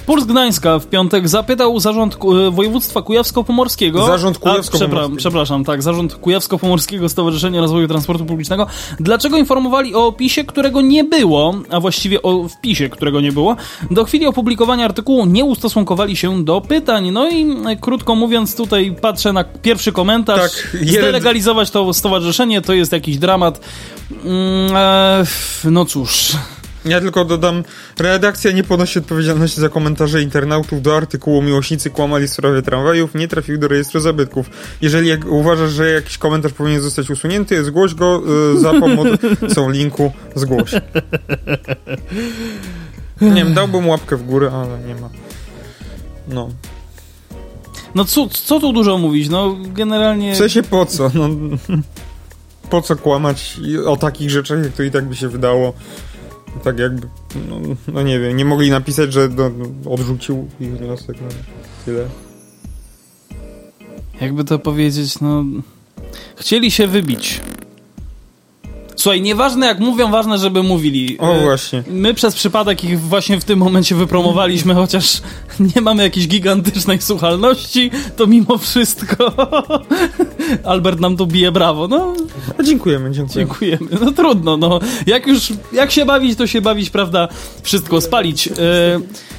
[0.07, 4.07] Puls Gdańska w piątek zapytał zarząd e, województwa kujawsko-pomorskiego.
[4.07, 5.09] Zarząd Kujawsko-Pomorskiego.
[5.09, 8.67] przepra- Przepraszam, tak, zarząd Kujawsko-Pomorskiego Stowarzyszenia Rozwoju Transportu Publicznego.
[9.01, 13.57] Dlaczego informowali o opisie, którego nie było, a właściwie o wpisie, którego nie było?
[13.91, 17.11] Do chwili opublikowania artykułu nie ustosunkowali się do pytań.
[17.11, 20.41] No i e, krótko mówiąc, tutaj patrzę na pierwszy komentarz.
[20.41, 23.61] Tak, jeden- Zdelegalizować to stowarzyszenie to jest jakiś dramat.
[24.25, 25.25] Mm, e,
[25.65, 26.33] no cóż.
[26.89, 27.65] Ja tylko dodam,
[27.99, 33.29] redakcja nie ponosi odpowiedzialności za komentarze internautów do artykułu Miłośnicy kłamali w sprawie tramwajów, nie
[33.29, 34.51] trafił do rejestru zabytków.
[34.83, 38.23] Jeżeli jak uważasz, że jakiś komentarz powinien zostać usunięty, zgłoś go
[38.55, 40.75] y, za pomocą linku zgłoś.
[43.21, 45.11] Nie wiem, dałbym łapkę w górę, ale nie ma.
[46.29, 46.49] No.
[47.95, 50.35] No co, co tu dużo mówić, no generalnie...
[50.35, 51.11] W sensie po co?
[51.15, 51.29] No,
[52.71, 55.73] po co kłamać o takich rzeczach, jak to i tak by się wydało.
[56.63, 57.09] Tak jakby,
[57.49, 57.61] no,
[57.93, 59.51] no nie wiem, nie mogli napisać, że no,
[59.93, 61.29] odrzucił ich wniosek, no
[61.85, 62.09] tyle.
[64.21, 65.45] Jakby to powiedzieć, no...
[66.37, 67.41] Chcieli się wybić.
[68.99, 71.19] Słuchaj, nieważne jak mówią, ważne, żeby mówili.
[71.19, 71.83] O, E, właśnie.
[71.91, 75.21] My przez przypadek ich właśnie w tym momencie wypromowaliśmy, chociaż
[75.75, 79.33] nie mamy jakiejś gigantycznej słuchalności, to mimo wszystko
[80.65, 81.89] Albert nam tu bije brawo.
[81.89, 82.15] No,
[82.59, 83.51] A dziękujemy, dziękujemy.
[83.51, 84.05] dziękujemy.
[84.05, 84.81] No trudno, no.
[85.07, 87.29] Jak już, jak się bawić, to się bawić, prawda?
[87.63, 88.47] Wszystko spalić.
[88.49, 88.53] E,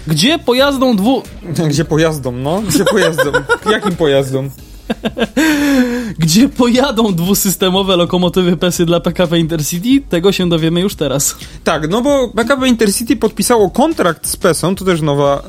[0.08, 1.24] gdzie pojazdom dwu...
[1.69, 2.62] Gdzie pojazdom, no?
[2.62, 3.34] Gdzie pojazdom?
[3.72, 4.50] Jakim pojazdom?
[6.19, 10.10] Gdzie pojadą dwusystemowe lokomotywy PESY dla PKP Intercity?
[10.10, 11.36] Tego się dowiemy już teraz.
[11.63, 15.43] Tak, no bo PKP Intercity podpisało kontrakt z PESą, to też nowa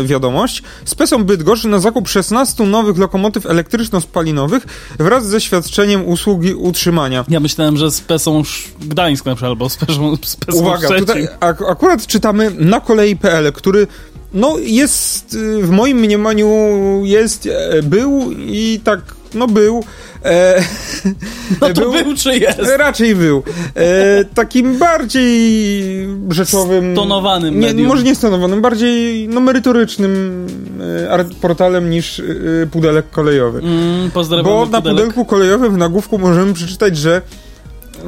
[0.00, 4.66] e, wiadomość, z PESą Bydgoszcz na zakup 16 nowych lokomotyw elektryczno-spalinowych
[4.98, 7.24] wraz ze świadczeniem usługi utrzymania.
[7.28, 8.42] Ja myślałem, że z PESą
[8.80, 13.52] Gdańsk na przykład, albo z PESą, z PESą Uwaga, tutaj ak akurat czytamy na kolei.pl,
[13.52, 13.86] który
[14.36, 16.48] no jest y, w moim mniemaniu
[17.04, 19.00] jest, e, był i tak,
[19.34, 19.84] no był.
[20.24, 20.64] E,
[21.60, 22.60] No to był czy jest?
[22.76, 23.42] Raczej był.
[23.74, 25.82] E, takim bardziej
[26.30, 26.92] rzeczowym.
[26.92, 27.74] Stonowanym nie.
[27.74, 30.46] Może nie stonowanym, bardziej no, merytorycznym
[31.10, 32.22] e, portalem niż e,
[32.70, 33.58] pudelek kolejowy.
[33.58, 34.98] Mm, pozdrawiamy Bo na pudelek.
[34.98, 37.22] pudelku kolejowym w nagłówku możemy przeczytać, że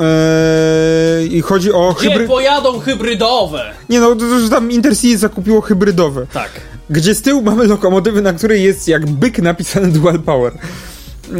[0.00, 2.26] e, i chodzi o Gdzie hybry...
[2.26, 3.70] pojadą hybrydowe?
[3.88, 6.26] Nie no, to, że tam Intercity zakupiło hybrydowe.
[6.32, 6.50] Tak.
[6.90, 10.52] Gdzie z tyłu mamy lokomotywy, na której jest jak byk napisane dual power.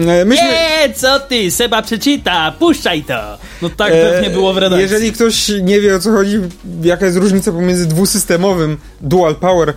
[0.08, 0.46] E, myśmy...
[0.46, 3.38] Nie, co ty, Seba przeczyta, puszczaj to.
[3.62, 4.82] No tak E, pewnie było w redakcji.
[4.82, 6.40] Jeżeli ktoś nie wie o co chodzi,
[6.82, 9.74] jaka jest różnica pomiędzy dwusystemowym dual power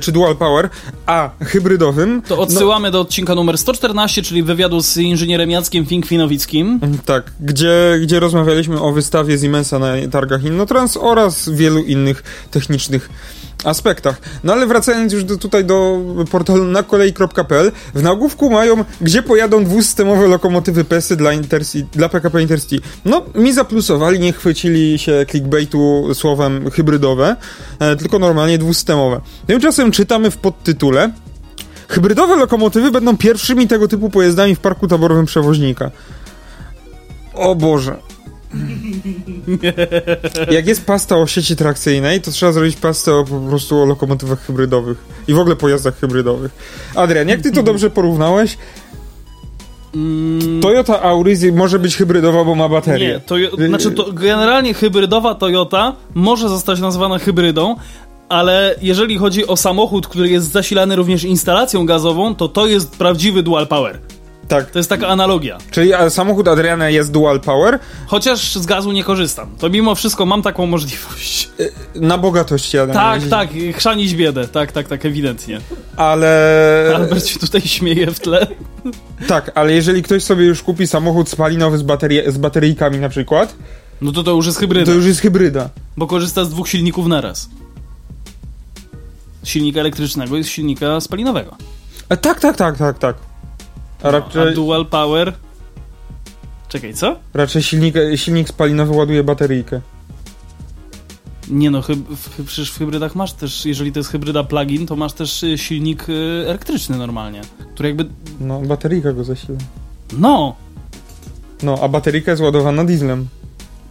[0.00, 0.70] czy dual power,
[1.06, 2.22] a hybrydowym.
[2.22, 6.78] To odsyłamy do odcinka numer 114, czyli wywiadu z inżynierem Jackiem Fink-Finowickim.
[6.82, 13.10] No, tak, gdzie, gdzie rozmawialiśmy o wystawie Siemensa na targach Innotrans oraz wielu innych technicznych
[13.64, 14.20] aspektach.
[14.44, 16.00] No ale wracając już do, tutaj do
[16.30, 21.30] portalu nakolei.pl, w nagłówku mają, gdzie pojadą dwusystemowe lokomotywy PESy dla,
[21.92, 22.88] dla PKP Intercity.
[23.04, 27.36] No, mi zaplusowali, nie chwycili się clickbaitu słowem hybrydowe,
[27.78, 29.20] e, tylko normalnie dwusystemowe.
[29.46, 31.10] Tymczasem czytamy w podtytule
[31.88, 35.90] Hybrydowe lokomotywy będą pierwszymi tego typu pojazdami w parku taborowym przewoźnika.
[37.34, 37.96] O Boże.
[40.50, 44.46] Jak jest pasta o sieci trakcyjnej, to trzeba zrobić pastę o, po prostu o lokomotywach
[44.46, 46.52] hybrydowych i w ogóle pojazdach hybrydowych.
[46.94, 48.56] Adrian, jak ty to dobrze porównałeś?
[49.94, 53.08] Mm, Toyota Auris może być hybrydowa, bo ma baterię.
[53.08, 53.36] nie, to,
[53.68, 57.76] znaczy to generalnie hybrydowa Toyota może zostać nazwana hybrydą,
[58.28, 63.42] ale jeżeli chodzi o samochód, który jest zasilany również instalacją gazową, to to jest prawdziwy
[63.42, 63.98] dual power.
[64.48, 65.58] Tak, To jest taka analogia.
[65.70, 69.56] czyli samochód Adriana jest dual power Chociaż z gazu nie korzystam.
[69.58, 71.50] To mimo wszystko mam taką możliwość.
[71.94, 73.20] na bogatości, Adrian.
[73.20, 74.48] Tak, tak, chrzanić biedę.
[74.48, 75.60] Tak, tak, tak, ewidentnie.
[75.96, 76.92] Ale...
[76.96, 78.46] Albert się tutaj śmieje w tle.
[79.28, 83.54] Tak, ale jeżeli ktoś sobie już kupi samochód spalinowy z, baterie, z bateryjkami na przykład,
[84.00, 85.68] No to to już jest hybryda, to już jest hybryda.
[85.96, 87.48] bo korzysta z dwóch silników naraz.
[89.44, 91.56] Silnika elektrycznego i z silnika spalinowego.
[92.08, 93.16] A, tak, tak, tak, tak, tak.
[94.02, 95.32] A A raczej, dual power...
[96.68, 97.16] Czekaj, co?
[97.34, 99.80] raczej silnik, silnik spalinowy ładuje bateryjkę.
[101.48, 104.96] Nie no, hyb, w, przecież w hybrydach masz też, jeżeli to jest hybryda plug-in, to
[104.96, 107.40] masz też y, silnik y, elektryczny normalnie,
[107.74, 108.06] który jakby...
[108.40, 109.58] No, bateryjka go zasila.
[110.18, 110.56] No,
[111.62, 113.28] No, a bateryjka jest ładowana dieslem.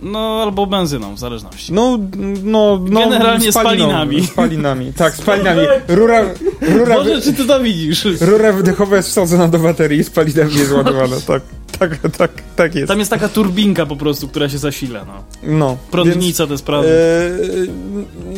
[0.03, 1.73] No albo benzyną, w zależności.
[1.73, 1.99] No,
[2.43, 3.01] no, no.
[3.01, 4.27] Generalnie spaliną- spalinami.
[4.27, 5.61] Spalinami, tak, spalinami.
[5.87, 6.21] Rura,
[6.61, 8.05] rura, Boże, czy ty to widzisz?
[8.21, 11.15] rura wydechowa jest wsadzona do baterii i spalinami jest ładowana.
[11.27, 11.41] Tak,
[11.79, 12.87] tak, tak, tak jest.
[12.87, 15.23] Tam jest taka turbinka po prostu, która się zasila, no.
[15.43, 15.77] No.
[15.91, 16.87] Prądnica te sprawy.
[16.87, 17.69] Eee,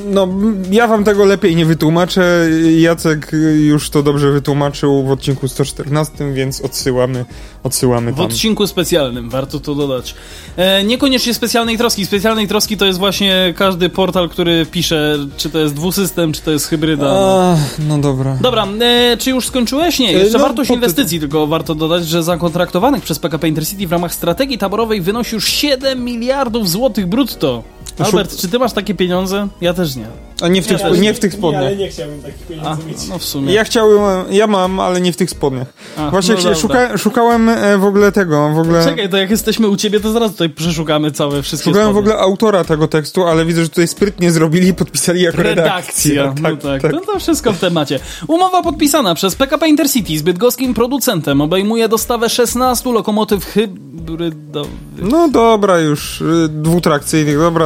[0.06, 0.28] no,
[0.72, 2.48] ja wam tego lepiej nie wytłumaczę.
[2.80, 7.26] Jacek już to dobrze wytłumaczył w odcinku 114, więc odsyłamy,
[7.66, 8.26] odsyłamy W tam.
[8.26, 10.16] odcinku specjalnym, warto to dodać.
[10.58, 12.06] E, niekoniecznie specjalnej troski.
[12.06, 16.52] Specjalnej troski to jest właśnie każdy portal, który pisze, czy to jest dwusystem, czy to
[16.52, 17.04] jest hybryda.
[17.06, 17.40] No.
[17.42, 18.38] A, no dobra.
[18.42, 20.00] Dobra, e, czy już skończyłeś?
[20.00, 23.92] Nie, jeszcze E, no, wartość inwestycji, tylko warto dodać, że zakontraktowanych przez PKP Intercity w
[23.92, 27.64] ramach strategii taborowej wynosi już 7 miliardów złotych brutto.
[28.00, 29.48] Albert, czy ty masz takie pieniądze?
[29.62, 30.06] Ja też nie.
[30.42, 31.62] A nie w tych, Ja też nie w tych Nie, spodniach.
[31.62, 32.98] ale nie chciałbym takich pieniędzy A, mieć.
[33.10, 33.54] no w sumie.
[33.54, 35.68] Ja chciałem, ja mam, ale nie w tych spodniach.
[35.98, 36.60] A, Właśnie no chcia- dobra.
[36.62, 38.84] szuka, szukałem e, w ogóle tego, w ogóle...
[38.84, 42.12] Czekaj, to jak jesteśmy u ciebie, to zaraz tutaj przeszukamy całe wszystkie Szukałem w spodnie.
[42.12, 46.24] ogóle autora tego tekstu, ale widzę, że tutaj sprytnie zrobili i podpisali jako redakcja.
[46.24, 48.00] Redakcja, no tak, To, to wszystko w temacie.
[48.28, 55.80] Umowa podpisana przez PKP Intercity z bydgoskim producentem obejmuje dostawę 16 lokomotyw hybrydowych No dobra,
[55.80, 57.66] już y, dwutrakcyjnych, dobra.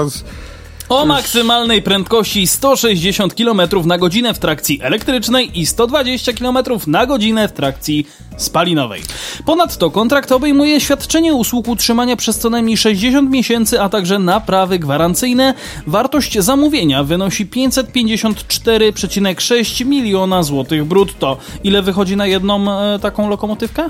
[0.90, 7.48] O maksymalnej prędkości 160 km na godzinę w trakcji elektrycznej i 120 km na godzinę
[7.48, 8.08] w trakcji
[8.42, 9.02] spalinowej.
[9.46, 15.54] Ponadto kontrakt obejmuje świadczenie usług utrzymania przez co najmniej 60 miesięcy, a także naprawy gwarancyjne.
[15.88, 21.38] Wartość zamówienia wynosi 554,6 miliona złotych brutto.
[21.64, 23.90] Ile wychodzi na jedną e, taką lokomotywkę?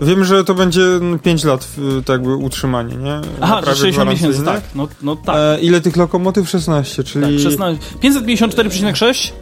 [0.00, 0.82] Wiem, że to będzie
[1.22, 3.20] 5 lat y, tak jakby utrzymanie, nie?
[3.40, 4.60] Aha, że Naprawy 60 miesięcy, tak.
[4.74, 5.36] No, no tak.
[5.38, 6.50] E, ile tych lokomotyw?
[6.50, 7.24] 16, czyli...
[7.24, 9.32] Tak, 16, 554,6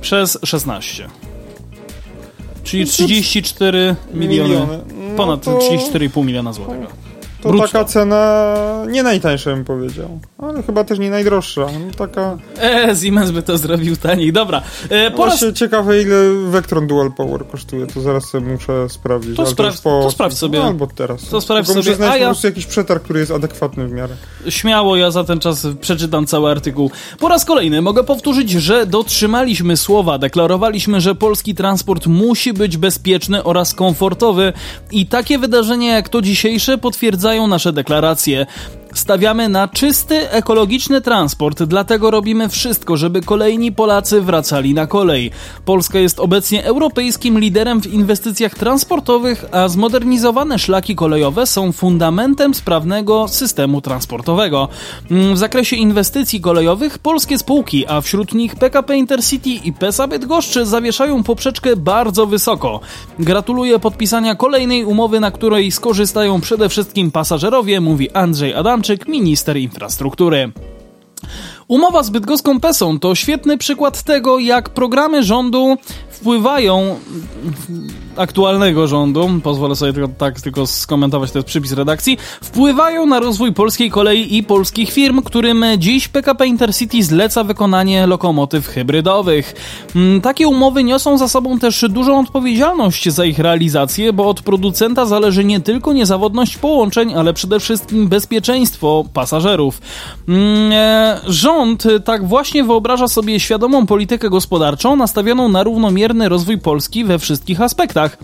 [0.00, 1.08] przez 16.
[2.64, 4.48] Czyli 34 miliony.
[4.48, 4.78] miliony.
[5.10, 6.86] No Ponad to- 34,5 miliona złotego.
[7.42, 7.66] To brutto.
[7.68, 8.44] taka cena
[8.88, 11.60] nie najtańsza bym powiedział, ale chyba też nie najdroższa.
[11.60, 12.38] No, taka...
[12.62, 14.32] E, Siemens by to zrobił taniej.
[14.32, 15.38] Dobra, e, po raz...
[15.40, 16.16] Właśnie ciekawe ile
[16.50, 19.36] Vectron Dual Power kosztuje, to zaraz sobie muszę sprawdzić.
[19.36, 20.00] To już po...
[20.02, 20.58] to sprawdź sobie.
[20.58, 21.28] No, albo teraz.
[21.28, 23.88] To sprawdź Tylko sobie, muszę znaleźć a ja- po prostu jakiś przetarg, który jest adekwatny
[23.88, 24.14] w miarę.
[24.48, 26.90] Śmiało, ja za ten czas przeczytam cały artykuł.
[27.18, 30.18] Po raz kolejny mogę powtórzyć, że dotrzymaliśmy słowa.
[30.18, 34.52] Deklarowaliśmy, że polski transport musi być bezpieczny oraz komfortowy
[34.90, 36.78] i takie wydarzenia jak to dzisiejsze
[37.30, 38.46] potwierdzają nasze deklaracje.
[38.94, 45.30] Stawiamy na czysty, ekologiczny transport, dlatego robimy wszystko, żeby kolejni Polacy wracali na kolej.
[45.64, 53.28] Polska jest obecnie europejskim liderem w inwestycjach transportowych, a zmodernizowane szlaki kolejowe są fundamentem sprawnego
[53.28, 54.68] systemu transportowego.
[55.10, 60.66] Mm, W zakresie inwestycji kolejowych polskie spółki, a wśród nich PKP Intercity i PESA Bydgoszczy
[60.66, 62.80] zawieszają poprzeczkę bardzo wysoko.
[63.18, 70.52] Gratuluję podpisania kolejnej umowy, na której skorzystają przede wszystkim pasażerowie, mówi Andrzej Adamczyk, minister infrastruktury.
[71.68, 75.76] Umowa z bydgoską Pesą to świetny przykład tego, jak programy rządu
[76.20, 76.96] wpływają
[78.16, 83.52] aktualnego rządu, pozwolę sobie tylko, tak tylko skomentować, to jest przypis redakcji, wpływają na rozwój
[83.52, 89.54] polskiej kolei i polskich firm, którym dziś PKP Intercity zleca wykonanie lokomotyw hybrydowych.
[89.96, 95.06] Mm, Takie umowy niosą za sobą też dużą odpowiedzialność za ich realizację, bo od producenta
[95.06, 99.80] zależy nie tylko niezawodność połączeń, ale przede wszystkim bezpieczeństwo pasażerów.
[100.28, 105.62] Mm, e, Rząd tak właśnie wyobraża sobie świadomą politykę gospodarczą nastawioną na
[106.18, 108.18] rozwój Polski we wszystkich aspektach.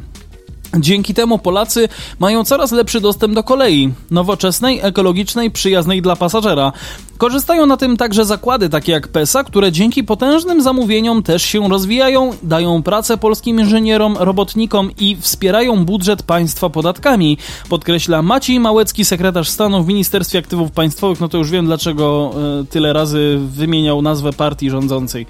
[0.80, 6.72] Dzięki temu Polacy mają coraz lepszy dostęp do kolei, nowoczesnej, ekologicznej, przyjaznej dla pasażera.
[7.18, 12.32] Korzystają na tym także zakłady takie jak PESA, które dzięki potężnym zamówieniom też się rozwijają,
[12.42, 17.38] dają pracę polskim inżynierom, robotnikom i wspierają budżet państwa podatkami.
[17.68, 21.20] Podkreśla Maciej Małecki, sekretarz stanu w Ministerstwie Aktywów Państwowych.
[21.20, 25.26] No to już wiem, dlaczego e, tyle razy wymieniał nazwę partii rządzącej.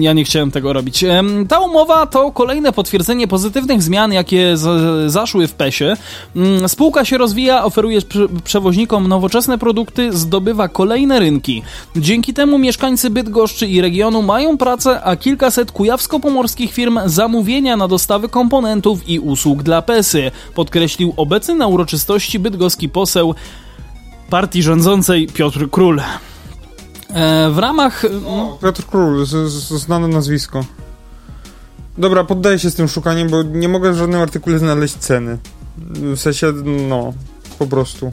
[0.00, 1.04] Ja nie chciałem tego robić.
[1.48, 5.96] Ta umowa to kolejne potwierdzenie pozytywnych zmian, jakie z, zaszły w PESie.
[6.36, 11.62] Mm, Spółka się rozwija, oferuje prze- przewoźnikom nowoczesne produkty, zdobywa kolejne rynki.
[11.96, 18.28] Dzięki temu mieszkańcy Bydgoszczy i regionu mają pracę, a kilkaset kujawsko-pomorskich firm zamówienia na dostawy
[18.28, 23.34] komponentów i usług dla PESy, podkreślił obecny na uroczystości bydgoski poseł
[24.30, 26.00] partii rządzącej Piotr Król.
[27.16, 28.02] E, w ramach.
[28.26, 30.64] O, Piotr Król, z, z, znane nazwisko.
[31.98, 35.38] Dobra, poddaję się z tym szukaniem, bo nie mogę w żadnym artykule znaleźć ceny.
[35.90, 36.52] W sensie,
[36.88, 37.12] no,
[37.58, 38.12] po prostu.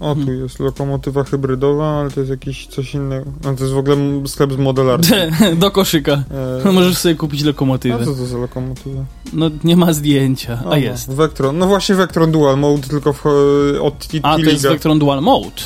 [0.00, 3.30] O, tu jest lokomotywa hybrydowa, ale to jest jakiś coś innego.
[3.44, 3.96] No, to jest w ogóle
[4.26, 5.30] sklep z modelarstwem.
[5.58, 6.22] Do koszyka.
[6.64, 8.04] E, Możesz sobie kupić a lokomotywę.
[8.04, 9.04] co to za lokomotywa?
[9.32, 11.10] No nie ma zdjęcia, a Aha, jest.
[11.12, 11.58] Vectron.
[11.58, 13.26] No właśnie Vectron Dual Mode, tylko w,
[13.82, 14.62] od T- A to jest.
[14.62, 15.62] Vectron Dual Mode.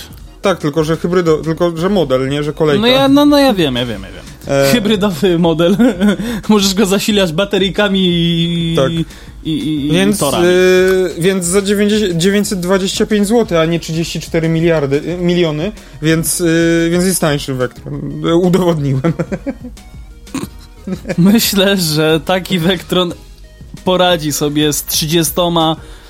[0.48, 2.80] Tak, tylko że hybrydo, tylko że model, nie, że kolejka.
[2.80, 4.54] No ja, no, no ja wiem, ja wiem, ja wiem.
[4.56, 5.76] E, Hybrydowy model.
[6.48, 8.92] Możesz go zasilać baterijkami i, Tak.
[8.92, 9.06] i,
[9.44, 10.46] i, Więc, torami.
[10.46, 17.04] y, więc za 90, 925 zł, a nie 34 miliardy, y, miliony, więc, y, więc
[17.04, 18.24] jest tańszy Vectron.
[18.34, 19.12] Udowodniłem.
[21.18, 23.12] Myślę, że taki Vectron
[23.84, 25.34] poradzi sobie z 30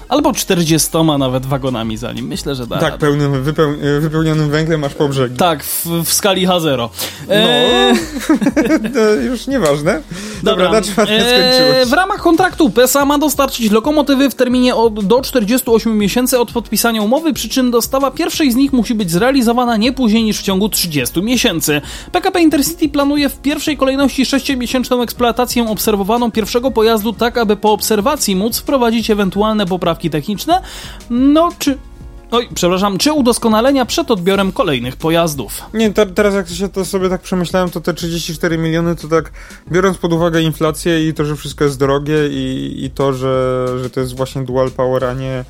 [0.09, 2.27] albo 40 nawet wagonami za nim.
[2.27, 2.99] Myślę, że da Tak, radę.
[2.99, 5.37] pełnym, wypeł, wypełnionym węglem aż po brzegi.
[5.37, 6.77] Tak, w, w skali H0.
[6.77, 6.88] No,
[7.35, 7.94] Eee,
[8.94, 10.03] to już nieważne.
[10.42, 11.88] Dobra, na czym Eee, skończyłeś?
[11.88, 17.03] w ramach kontraktu PESA ma dostarczyć lokomotywy w terminie od, do 48 miesięcy od podpisania
[17.03, 20.68] umowy, przy czym dostawa pierwszej z nich musi być zrealizowana nie później niż w ciągu
[20.68, 21.81] 30 miesięcy.
[22.12, 28.37] PKP Intercity planuje w pierwszej kolejności 6-miesięczną eksploatację obserwowaną pierwszego pojazdu, tak aby po obserwacji
[28.37, 30.62] móc wprowadzić ewentualne poprawki techniczne,
[31.11, 31.78] no czy...
[32.30, 35.62] Oj, przepraszam, czy udoskonalenia przed odbiorem kolejnych pojazdów.
[35.74, 39.32] Nie, te, teraz jak się to sobie tak przemyślałem, to te 34 miliony to tak,
[39.72, 43.90] biorąc pod uwagę inflację i to, że wszystko jest drogie i, i to, że, że
[43.90, 45.44] to jest właśnie dual power, a nie,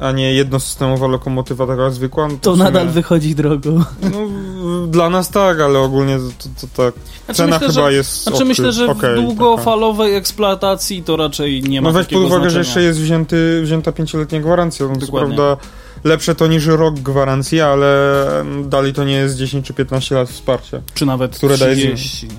[0.00, 3.70] a nie jednosystemowa lokomotywa taka zwykła, no to, To sumie- nadal wychodzi drogo.
[4.02, 6.94] No, dla nas tak, ale ogólnie to, to, to tak.
[7.24, 8.22] Znaczy Cena myślę, chyba że- jest.
[8.22, 12.16] Znaczy okej, myślę, że okej, w długofalowej eksploatacji to raczej nie ma No weź pod
[12.18, 12.58] uwagę, że znaczenia.
[12.60, 14.86] jeszcze jest wzięty, wzięta pięcioletnia gwarancja.
[14.88, 15.56] No to prawda
[16.04, 18.16] lepsze to niż rok gwarancji, ale
[18.64, 20.80] dalej to nie jest 10 czy 15 lat wsparcia.
[20.94, 22.34] Czy nawet które daje 30, nie?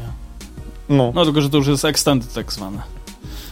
[0.89, 1.11] No.
[1.15, 2.77] No tylko, że to już jest extended tak zwane.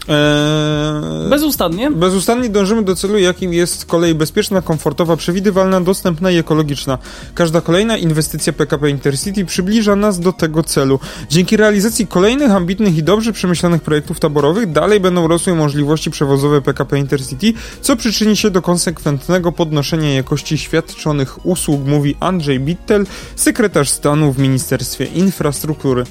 [0.07, 1.91] Eee, Bezustannie.
[1.91, 6.97] Bezustannie dążymy do celu, jakim jest kolej bezpieczna, komfortowa, przewidywalna, dostępna i ekologiczna.
[7.35, 10.99] Każda kolejna inwestycja PKP Intercity przybliża nas do tego celu.
[11.29, 16.99] Dzięki realizacji kolejnych ambitnych i dobrze przemyślanych projektów taborowych dalej będą rosły możliwości przewozowe PKP
[16.99, 24.33] Intercity, co przyczyni się do konsekwentnego podnoszenia jakości świadczonych usług, mówi Andrzej Bittel, sekretarz stanu
[24.33, 26.03] w Ministerstwie Infrastruktury.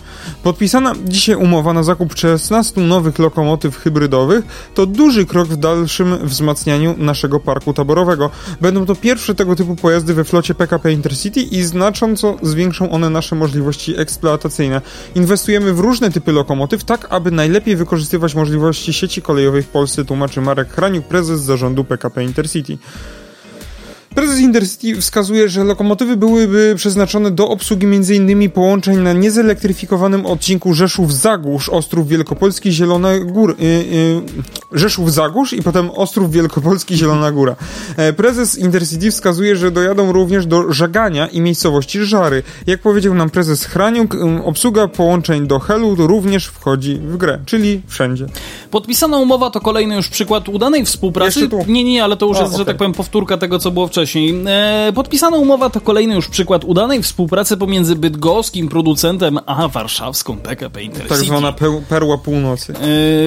[0.42, 6.94] Podpisana dzisiaj umowa na zakup 16 nowych lokomotyw hybrydowych to duży krok w dalszym wzmacnianiu
[6.98, 8.30] naszego parku taborowego.
[8.60, 13.36] Będą to pierwsze tego typu pojazdy we flocie PKP Intercity i znacząco zwiększą one nasze
[13.36, 14.80] możliwości eksploatacyjne.
[15.14, 20.40] Inwestujemy w różne typy lokomotyw, tak aby najlepiej wykorzystywać możliwości sieci kolejowej w Polsce, tłumaczy
[20.40, 22.78] Marek Hraniuk, prezes zarządu PKP Intercity.
[24.14, 28.50] Prezes Intercity wskazuje, że lokomotywy byłyby przeznaczone do obsługi m.in.
[28.50, 33.54] połączeń na niezelektryfikowanym odcinku Rzeszów-Zagórz, Ostrów Wielkopolski, Zielona Góra.
[33.54, 34.20] Y, y,
[34.72, 37.56] Rzeszów-Zagórz i potem Ostrów Wielkopolski, Zielona Góra.
[37.96, 42.42] E, prezes Intercity wskazuje, że dojadą również do Żagania i miejscowości Żary.
[42.66, 47.80] Jak powiedział nam prezes Hraniuk, y, obsługa połączeń do Helu również wchodzi w grę, czyli
[47.86, 48.26] wszędzie.
[48.70, 51.48] Podpisana umowa to kolejny już przykład udanej współpracy.
[51.66, 52.66] Nie, nie, ale to już A, jest, że okej.
[52.66, 54.01] tak powiem, powtórka tego, co było wcześniej.
[54.46, 60.82] E, podpisana umowa to kolejny już przykład udanej współpracy pomiędzy bydgoskim producentem a warszawską PKP
[60.82, 61.14] Intercity.
[61.14, 61.54] Tak zwana
[61.88, 62.74] perła północy.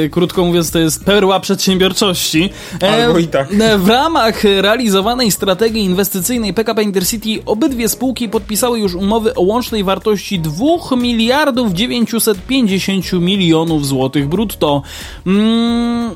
[0.06, 2.50] E, krótko mówiąc, to jest perła przedsiębiorczości.
[2.82, 3.48] E, Albo i tak.
[3.78, 10.40] W ramach realizowanej strategii inwestycyjnej PKP Intercity obydwie spółki podpisały już umowy o łącznej wartości
[10.40, 14.82] 2 miliardów 950 milionów złotych brutto.
[15.28, 16.16] Mm,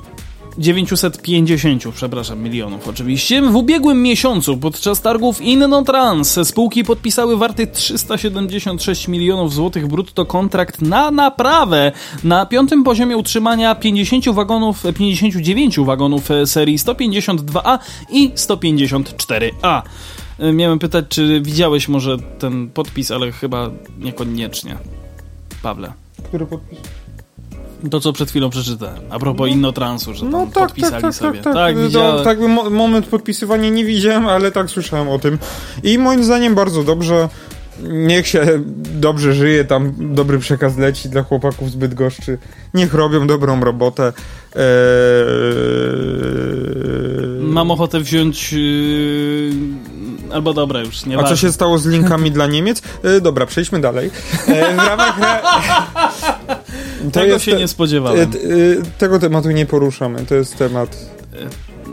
[0.60, 3.42] 950, przepraszam, milionów oczywiście.
[3.42, 11.12] W ubiegłym miesiącu podczas targów Innotrans spółki podpisały warty 376 milionów złotych brutto kontrakt na
[11.12, 11.92] naprawę
[12.24, 19.82] na piątym poziomie utrzymania 50 wagonów, 59 wagonów serii 152A i 154A.
[20.40, 23.70] E, Miałem pytać, czy widziałeś może ten podpis, ale chyba
[24.00, 24.78] niekoniecznie.
[25.62, 25.94] Pawle.
[26.24, 26.80] Który podpis?
[27.92, 29.00] To, co przed chwilą przeczytałem.
[29.10, 31.42] A propos Innotransu, że No tak, tak, podpisali tak, sobie.
[31.42, 31.78] tak, tak.
[31.78, 32.18] widziałem.
[32.18, 35.38] To, tak mo- moment podpisywania nie widziałem, ale tak słyszałem o tym.
[35.84, 37.30] I moim zdaniem bardzo dobrze.
[37.84, 38.46] Niech się
[38.94, 42.38] dobrze żyje, tam dobry przekaz leci dla chłopaków z Bydgoszczy.
[42.74, 44.14] Niech robią dobrą robotę.
[44.56, 44.62] Eee...
[47.40, 48.54] Mam ochotę wziąć.
[48.54, 49.52] Yy...
[50.34, 52.82] Albo dobra, już nie A co się stało z linkami dla Niemiec?
[53.04, 54.12] E, dobra, przejdźmy dalej.
[54.48, 55.20] E, w ramach...
[55.22, 55.40] Re...
[57.12, 58.20] Tego się nie spodziewałem.
[58.20, 58.28] e, e,
[58.98, 60.26] tego tematu nie poruszamy.
[60.26, 60.98] To jest temat...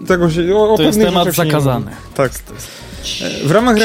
[0.07, 1.91] Tego się, o, o To jest temat zakazany.
[2.15, 2.33] Tak.
[3.45, 3.77] W ramach,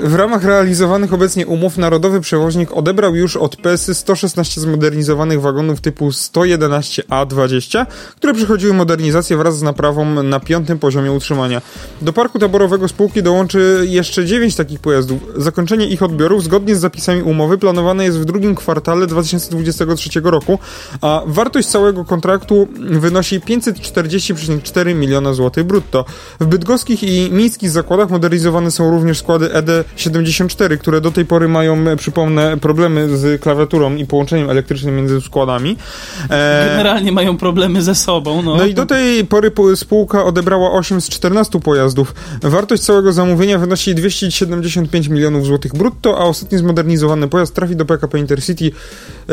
[0.00, 6.08] w ramach realizowanych obecnie umów narodowy przewoźnik odebrał już od PSY 116 zmodernizowanych wagonów typu
[6.08, 11.62] 111A20, które przechodziły modernizację wraz z naprawą na piątym poziomie utrzymania.
[12.02, 15.20] Do parku taborowego spółki dołączy jeszcze 9 takich pojazdów.
[15.36, 20.58] Zakończenie ich odbiorów zgodnie z zapisami umowy planowane jest w drugim kwartale 2023 roku,
[21.00, 26.04] a wartość całego kontraktu wynosi 540,4 miliona złotych brutto.
[26.40, 28.10] W bydgoskich i miejskich zakładach
[28.70, 34.06] są również składy ED74, które do tej pory mają, e, przypomnę, problemy z klawiaturą i
[34.06, 35.76] połączeniem elektrycznym między składami.
[36.30, 38.42] E, Generalnie mają problemy ze sobą.
[38.42, 42.14] No, no i do tej pory po- spółka odebrała 8 z 14 pojazdów.
[42.42, 48.18] Wartość całego zamówienia wynosi 275 milionów złotych brutto, a ostatni zmodernizowany pojazd trafi do PKP
[48.18, 49.32] Intercity e,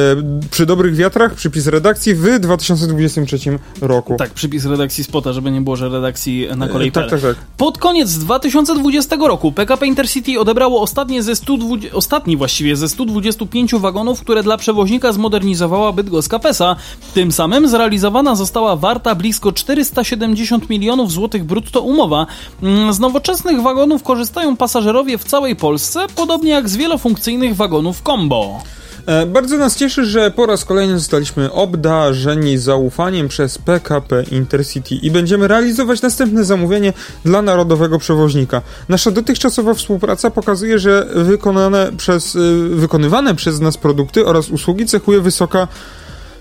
[0.52, 3.38] przy dobrych wiatrach, przypis redakcji w 2023
[3.82, 4.16] roku.
[4.18, 6.88] Tak, przypis redakcji spota, żeby nie było, że redakcji na kolei.
[6.88, 7.36] E, tak, tak, tak.
[7.58, 13.76] Pod koniec 2020 2020 roku PKP Intercity odebrało ostatnie ze 120, ostatni właściwie ze 125
[13.76, 16.76] wagonów, które dla przewoźnika zmodernizowała bydgoska PESA.
[17.14, 22.26] Tym samym zrealizowana została warta blisko 470 milionów złotych brutto umowa.
[22.64, 28.60] Mm, Z nowoczesnych wagonów korzystają pasażerowie w całej Polsce, podobnie jak z wielofunkcyjnych wagonów combo.
[29.06, 35.12] E, Bardzo nas cieszy, że po raz kolejny zostaliśmy obdarzeni zaufaniem przez PKP Intercity i
[35.12, 36.94] będziemy realizować następne zamówienie
[37.26, 38.62] dla narodowego przewoźnika.
[38.90, 45.22] Nasza dotychczasowa współpraca pokazuje, że wykonane przez, y, wykonywane przez nas produkty oraz usługi cechuje
[45.22, 45.68] wysoka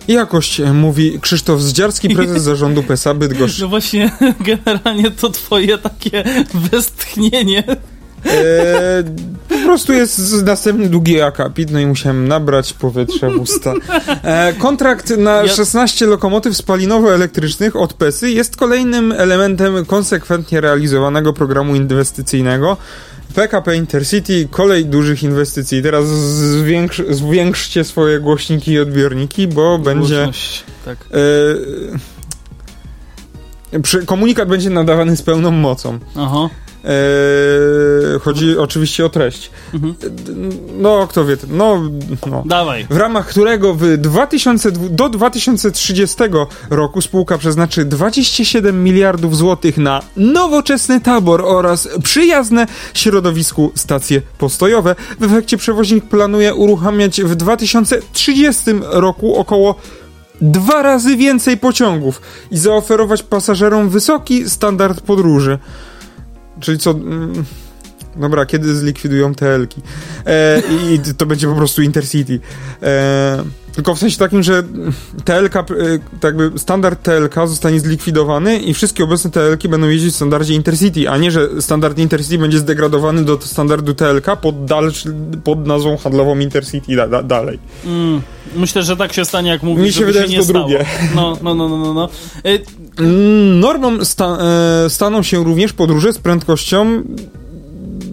[0.09, 3.61] jakość, mówi Krzysztof Zdziarski, prezes zarządu PESA Bydgoszcz.
[3.61, 4.11] No właśnie,
[4.41, 7.65] generalnie to twoje takie westchnienie.
[8.27, 9.05] E,
[9.49, 13.75] po prostu jest następny długi akapit, no i musiałem nabrać powietrza w usta.
[14.23, 21.75] E, kontrakt na Ja- 16 lokomotyw spalinowo-elektrycznych od PESY jest kolejnym elementem konsekwentnie realizowanego programu
[21.75, 22.77] inwestycyjnego.
[23.35, 25.83] PKP Intercity, kolej dużych inwestycji.
[25.83, 30.15] Teraz zwiększ, zwiększcie swoje głośniki i odbiorniki, bo będzie...
[30.15, 30.99] Głośność, Tak.
[33.73, 35.99] E, przy, komunikat będzie nadawany z pełną mocą.
[36.17, 36.49] Aha.
[36.85, 39.51] Eee, chodzi oczywiście o treść.
[39.75, 39.95] Mhm.
[40.79, 41.37] No, kto wie.
[41.49, 41.83] No,
[42.31, 42.43] no.
[42.47, 42.87] Dawaj.
[42.91, 46.17] W ramach którego w 2000, do 2030
[46.71, 54.95] roku spółka przeznaczy 27 miliardów złotych na nowoczesny tabor oraz przyjazne środowisku stacje postojowe.
[55.21, 59.75] W efekcie przewoźnik planuje uruchamiać w 2030 roku około
[60.41, 62.21] dwa razy więcej pociągów
[62.51, 65.59] i zaoferować pasażerom wysoki standard podróży.
[66.63, 66.91] Czyli co...
[66.91, 67.45] mm,
[68.17, 69.81] Dobra, kiedy zlikwidują TL-ki?
[70.27, 72.41] E, I to będzie po prostu Intercity.
[72.83, 74.63] E, tylko w sensie takim, że
[75.25, 75.63] TLK, e,
[76.21, 81.09] tak jakby standard TLK zostanie zlikwidowany i wszystkie obecne TLki będą jeździć w standardzie Intercity,
[81.11, 85.15] a nie, że standard Intercity będzie zdegradowany do standardu TLK pod, dalszy,
[85.45, 87.59] pod nazwą handlową Intercity da, da, dalej.
[87.85, 88.23] Mm,
[88.57, 90.59] myślę, że tak się stanie, jak mówisz, Mi się wydaje, że to stało.
[90.69, 90.85] drugie.
[91.15, 91.95] No, no, no, no, no.
[91.95, 92.09] no.
[92.51, 92.63] Y,
[93.61, 94.39] Normą sta,
[94.87, 97.03] e, staną się również podróże z prędkością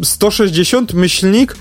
[0.03, 1.55] 160 myślnik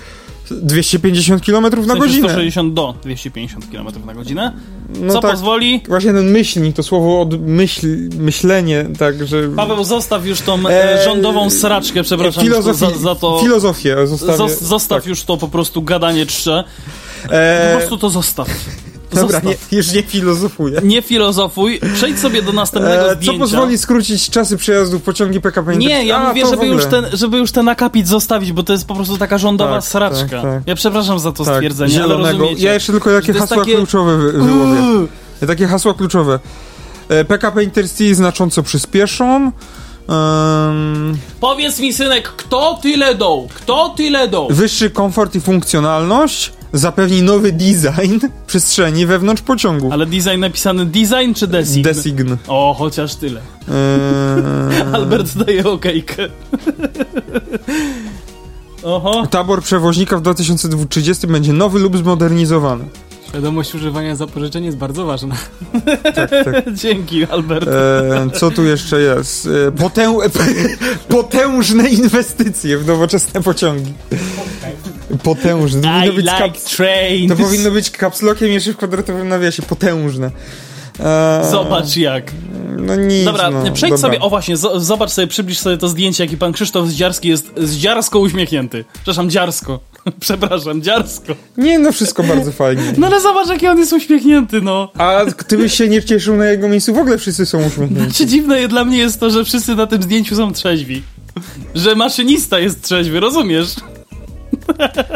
[0.51, 2.29] 250 km na w sensie godzinę.
[2.29, 4.53] 160 do 250 km na godzinę.
[5.01, 5.81] No Co tak, pozwoli?
[5.87, 7.87] Właśnie ten myślnik, to słowo od myśl,
[8.17, 9.49] myślenie, tak, że...
[9.55, 13.39] Paweł, zostaw już tą e, Eee, rządową sraczkę, przepraszam za, za to.
[13.39, 14.37] Filozofię zostawię.
[14.37, 15.09] Zos, zostaw tak.
[15.09, 16.63] już to po prostu gadanie czcze.
[17.27, 18.49] Po E, prostu to zostaw.
[19.13, 20.81] Dobra, nie, już nie filozofuję.
[20.83, 23.39] Nie filozofuj, przejdź sobie do następnego E, co zdjęcia.
[23.39, 27.51] pozwoli skrócić czasy przejazdu pociągi PKP Nie, ja A, mówię, żeby już, ten, żeby już
[27.51, 30.19] ten akapit zostawić, bo to jest po prostu taka rządowa Tak, sraczka.
[30.29, 30.63] tak, tak.
[30.65, 32.19] Ja przepraszam za to tak, stwierdzenie, zielonego.
[32.23, 32.65] ale rozumiecie.
[32.65, 35.07] Ja jeszcze tylko takie hasła takie- kluczowe wy, wyłowię.
[35.47, 36.39] Takie hasła kluczowe.
[37.09, 39.51] E, PKP Intercity znacząco przyspieszą.
[40.09, 43.47] Em, Powiedz mi, synek, kto tyle dał?
[43.55, 44.47] Kto tyle dał?
[44.49, 49.89] wyższy komfort i funkcjonalność zapewni nowy design przestrzeni wewnątrz pociągu.
[49.91, 51.81] Ale design napisany design czy design?
[51.81, 52.35] Design.
[52.47, 53.41] O, chociaż tyle.
[53.67, 56.27] Eee, Albert daje okejkę.
[58.83, 59.27] Oho.
[59.27, 62.85] tabor przewoźnika w 2030 będzie nowy lub zmodernizowany.
[63.29, 65.35] Świadomość używania zapożyczeń jest bardzo ważna.
[66.15, 66.73] Tak, tak.
[66.81, 67.67] Dzięki, Albert.
[67.67, 69.45] Eee, co tu jeszcze jest?
[69.45, 70.17] Eee, potę...
[71.09, 73.93] potężne inwestycje w nowoczesne pociągi.
[75.23, 75.81] Potężne.
[75.81, 76.63] To I powinno być, like kaps...
[76.63, 77.31] trains.
[77.31, 79.61] to powinno być kapslokiem jeszcze w kwadratowym nawiasie.
[79.63, 80.31] Potężne.
[80.99, 82.31] Eee, Zobacz jak.
[82.77, 83.97] No nic, Dobra, no, przejdź dobra.
[83.97, 87.51] sobie, o właśnie, zo- zobacz sobie, przybliż sobie to zdjęcie, jaki pan Krzysztof Zdziarski jest
[87.57, 88.85] zdziarsko uśmiechnięty.
[88.93, 89.79] Przepraszam, dziarsko.
[90.19, 91.35] Przepraszam, dziarsko.
[91.57, 92.83] Nie, no wszystko bardzo fajnie.
[92.97, 94.91] No ale zobacz, jaki on jest uśmiechnięty, no.
[94.97, 98.13] A gdybyś się nie cieszył na jego miejscu, w ogóle wszyscy są uśmiechnięci.
[98.13, 101.03] Czy dziwne dla mnie jest to, że wszyscy na tym zdjęciu są trzeźwi.
[101.75, 103.67] Że maszynista jest trzeźwy, rozumiesz?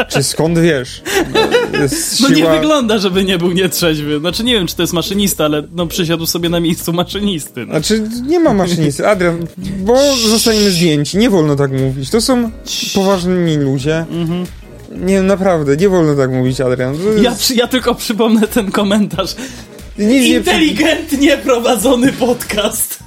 [0.10, 1.02] Czy skąd wiesz?
[1.82, 4.20] Jest No nie siła- wygląda, żeby nie był nietrzeźwy.
[4.20, 7.66] Znaczy nie wiem, czy to jest maszynista, ale no przysiadł sobie na miejscu maszynisty.
[7.66, 7.74] No.
[7.74, 9.08] Znaczy, nie ma maszynisty.
[9.08, 9.96] Adrian, bo
[10.30, 11.18] zostaniemy zdjęci.
[11.18, 12.10] Nie wolno tak mówić.
[12.10, 12.52] To są
[12.96, 14.06] poważni ludzie.
[14.92, 16.98] Nie, naprawdę, nie wolno tak mówić, Adrian.
[16.98, 19.36] To Ja, jest- przy, ja tylko przypomnę ten komentarz.
[19.98, 23.00] nic nie przy- Inteligentnie prowadzony podcast.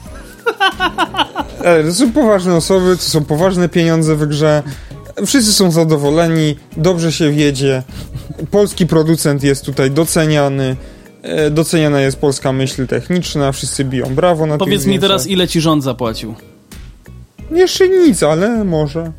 [1.64, 4.62] Ale to są poważne osoby, to są poważne pieniądze w grze.
[5.26, 7.82] Wszyscy są zadowoleni, dobrze się wiedzie.
[8.50, 10.76] Polski producent jest tutaj doceniany.
[11.22, 15.60] E, Doceniana jest polska myśl techniczna, wszyscy biją brawo na Powiedz mi teraz, ile ci
[15.60, 16.34] rząd zapłacił?
[17.50, 19.00] Jeszcze nic, ale może.
[19.00, 19.12] E,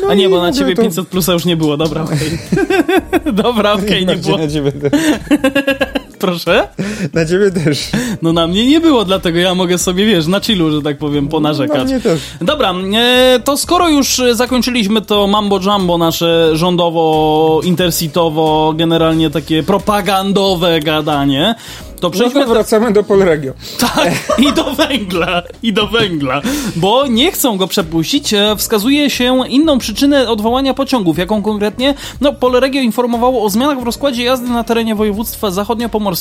[0.00, 2.38] no A nie, bo na ciebie to- 500 plusa już nie było, dobra, okej.
[3.32, 4.38] dobra, okej, nie Bardziej było.
[4.46, 4.90] na ciebie będę.
[6.24, 6.68] Proszę?
[7.14, 7.88] Na ciebie też.
[8.22, 11.24] No na mnie nie było, dlatego ja mogę sobie, wiesz, na chillu, że tak powiem,
[11.24, 11.84] Na ponarzekać.
[11.84, 12.20] mnie też.
[12.40, 19.62] Dobra, e, to skoro już e, zakończyliśmy to mambo jumbo nasze rządowo, intersitowo, generalnie takie
[19.62, 21.54] propagandowe gadanie,
[22.00, 23.52] to No przejdźmy to wracamy do Polregio.
[23.94, 26.42] tak, i do węgla, i do węgla,
[26.76, 28.34] bo nie chcą go przepuścić.
[28.34, 31.18] E, Wskazuje się inną przyczynę odwołania pociągów.
[31.18, 31.94] Jaką konkretnie?
[32.20, 36.13] No, Polregio informowało o zmianach w rozkładzie jazdy na terenie województwa zachodniopomorskiego.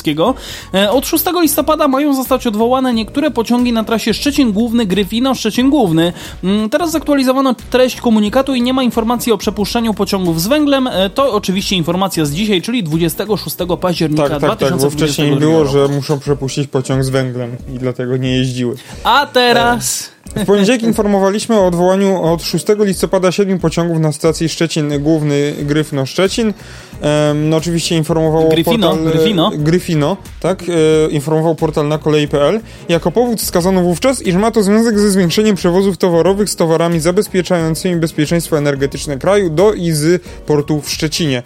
[0.74, 5.70] E, Od 6 listopada mają zostać odwołane niektóre pociągi na trasie Szczecin Główny, Gryfino, Szczecin
[5.70, 6.14] Główny.
[6.44, 10.88] Mm, Teraz zaktualizowano treść komunikatu i nie ma informacji o przepuszczaniu pociągów z węglem.
[10.88, 15.36] E, To oczywiście informacja z dzisiaj, czyli 26 października Tak, tak, tak, bo 2022 wcześniej
[15.40, 15.72] było, roku.
[15.72, 18.76] że muszą przepuścić pociąg z węglem i dlatego nie jeździły.
[19.04, 20.13] A teraz...
[20.26, 26.06] W poniedziałek informowaliśmy o odwołaniu od 6 listopada 7 pociągów na stacji Szczecin Główny Gryfno
[26.06, 26.54] Szczecin.
[27.02, 29.08] Em, no oczywiście informował Gryfino, portal...
[29.08, 29.52] e, Gryfino.
[29.58, 30.64] Gryfino, tak.
[30.64, 32.60] E, informował portal na kolei.pl.
[32.90, 37.96] Jako powód wskazano wówczas, iż ma to związek ze zwiększeniem przewozów towarowych z towarami zabezpieczającymi
[37.96, 41.44] bezpieczeństwo energetyczne kraju do i z portu w Szczecinie.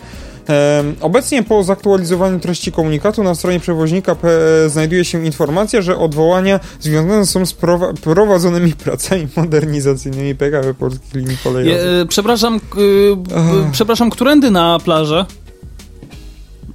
[0.47, 4.29] Em, Obecnie po zaktualizowaniu treści komunikatu na stronie przewoźnika P
[4.69, 11.37] znajduje się informacja, że odwołania związane są z prowa- prowadzonymi pracami modernizacyjnymi PKP Polskich Linii
[11.43, 11.81] Kolejowych.
[11.85, 15.25] Je, e, przepraszam, e, przepraszam, którędy na plażę?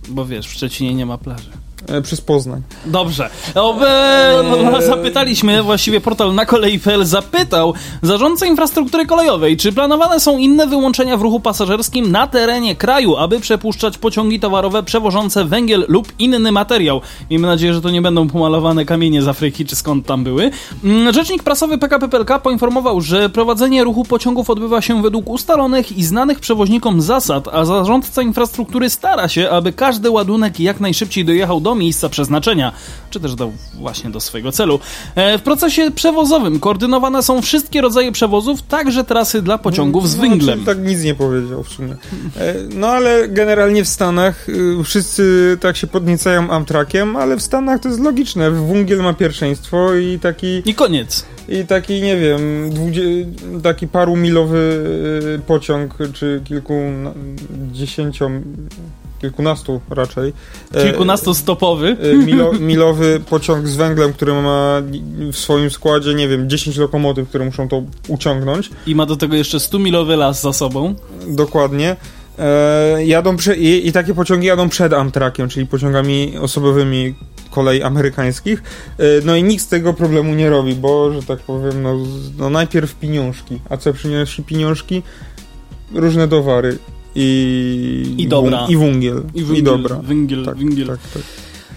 [0.08, 1.50] Bo wiesz, w Szczecinie nie ma plaży.
[1.88, 2.62] E, Przez Poznań.
[2.86, 3.30] Dobrze.
[3.54, 10.66] E, no, zapytaliśmy, właściwie portal na kolei.pl zapytał zarządcę infrastruktury kolejowej, czy planowane są inne
[10.66, 16.52] wyłączenia w ruchu pasażerskim na terenie kraju, aby przepuszczać pociągi towarowe przewożące węgiel lub inny
[16.52, 17.00] materiał.
[17.30, 20.50] Miejmy nadzieję, że to nie będą pomalowane kamienie z Afryki, czy skąd tam były.
[20.84, 26.04] Mm, Rzecznik prasowy PKP PLK poinformował, że prowadzenie ruchu pociągów odbywa się według ustalonych i
[26.04, 31.71] znanych przewoźnikom zasad, a zarządca infrastruktury stara się, aby każdy ładunek jak najszybciej dojechał do
[31.74, 32.72] miejsca przeznaczenia,
[33.10, 34.80] czy też do, właśnie do swojego celu.
[35.14, 40.22] E, W procesie przewozowym koordynowane są wszystkie rodzaje przewozów, także trasy dla pociągów z No,
[40.22, 40.54] węglem.
[40.54, 41.92] czyli tak nic nie powiedział w sumie.
[42.36, 47.80] E, No ale generalnie w Stanach y, wszyscy tak się podniecają Amtrakiem, ale w Stanach
[47.80, 48.50] to jest logiczne.
[48.50, 51.26] Węgiel ma pierwszeństwo i taki, I koniec.
[51.48, 53.02] i taki nie wiem, dwudzie,
[53.62, 54.84] taki parumilowy
[55.36, 56.74] y, pociąg, czy kilku,
[57.72, 58.30] dziesięciu,
[59.22, 60.32] kilkunastu raczej.
[60.74, 61.96] e, Kilkunastostopowy.
[62.04, 64.82] y, Milo, milowy pociąg z węglem, który ma
[65.32, 68.70] w swoim składzie, nie wiem, 10 lokomotyw, które muszą to uciągnąć.
[68.86, 70.94] I ma do tego jeszcze 100-milowy las za sobą.
[71.28, 71.96] Dokładnie.
[72.38, 77.14] E, jadą prze, i, I takie pociągi jadą przed Amtrakiem, czyli pociągami osobowymi
[77.50, 78.62] kolei amerykańskich.
[78.98, 81.98] E, no i nikt z tego problemu nie robi, bo, że tak powiem, no,
[82.38, 83.60] no najpierw pieniążki.
[83.70, 85.02] A co przynosi pieniążki?
[85.94, 86.78] Różne towary.
[87.14, 88.66] I, I dobra.
[88.68, 89.22] I wungiel.
[89.34, 89.96] I I, węgiel, dobra.
[89.96, 90.86] węgiel, Tak, węgiel.
[90.86, 91.22] tak, tak.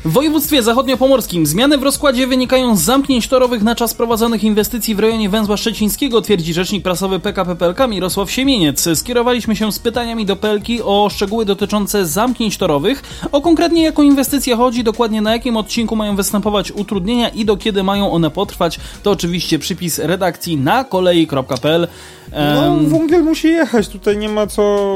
[0.05, 4.99] W województwie zachodniopomorskim zmiany w rozkładzie wynikają z zamknięć torowych na czas prowadzonych inwestycji w
[4.99, 8.89] rejonie węzła szczecińskiego, twierdzi rzecznik prasowy PKP PLK Mirosław Siemieniec.
[8.93, 14.55] Skierowaliśmy się z pytaniami do PLK o szczegóły dotyczące zamknięć torowych, o konkretnie jaką inwestycję
[14.55, 18.79] chodzi, dokładnie na jakim odcinku mają występować utrudnienia i do kiedy mają one potrwać.
[19.03, 21.87] To oczywiście przypis redakcji na kolei.pl.
[22.35, 24.87] No, Em, wungiel musi jechać, tutaj nie ma co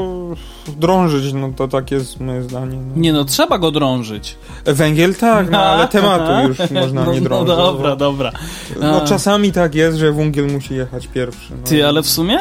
[0.78, 2.76] drążyć, no to tak jest moje zdanie.
[2.76, 2.92] No.
[2.96, 4.36] nie no, trzeba go drążyć.
[4.64, 7.56] Węgiel tak, no ale tematu już można no, nie no drążyć.
[7.56, 8.32] dobra, bo- dobra.
[8.80, 11.50] No czasami tak jest, że węgiel musi jechać pierwszy.
[11.50, 11.66] No.
[11.68, 12.38] Ty, ale w sumie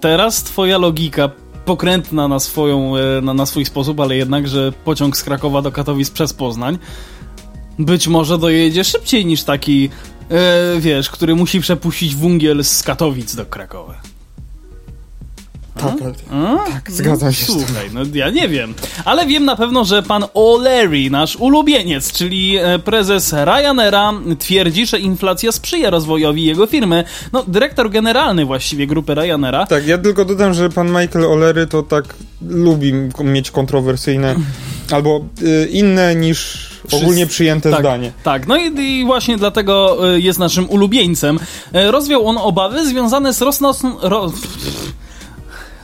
[0.00, 1.30] teraz twoja logika
[1.64, 5.72] pokrętna na, swoją, e, na, na swój sposób, ale jednak, że pociąg z Krakowa do
[5.72, 6.78] Katowic przez Poznań
[7.78, 9.90] być może dojedzie szybciej niż taki,
[10.30, 14.12] e, wiesz, który musi przepuścić wungiel z Katowic do Krakowa.
[15.74, 16.12] Tak, ale...
[16.30, 16.70] A?
[16.70, 17.64] tak, zgadzam się z tym.
[17.66, 22.56] Słuchaj, no ja nie wiem, ale wiem na pewno, że pan O'Leary, nasz ulubieniec, czyli
[22.56, 27.04] e, prezes Ryanaira, twierdzi, że inflacja sprzyja rozwojowi jego firmy.
[27.32, 31.82] No, dyrektor generalny właściwie grupy Ryanaira Tak, ja tylko dodam, że pan Michael Olery to
[31.82, 32.04] tak
[32.48, 32.92] lubi
[33.24, 34.34] mieć kontrowersyjne
[34.92, 38.12] albo y, inne niż ogólnie przyjęte tak, zdanie.
[38.22, 41.38] Tak, no i, i właśnie dlatego e, jest naszym ulubieńcem.
[41.72, 43.96] E, Rozwiał on obawy związane z rosnącą...
[44.02, 44.32] Ro...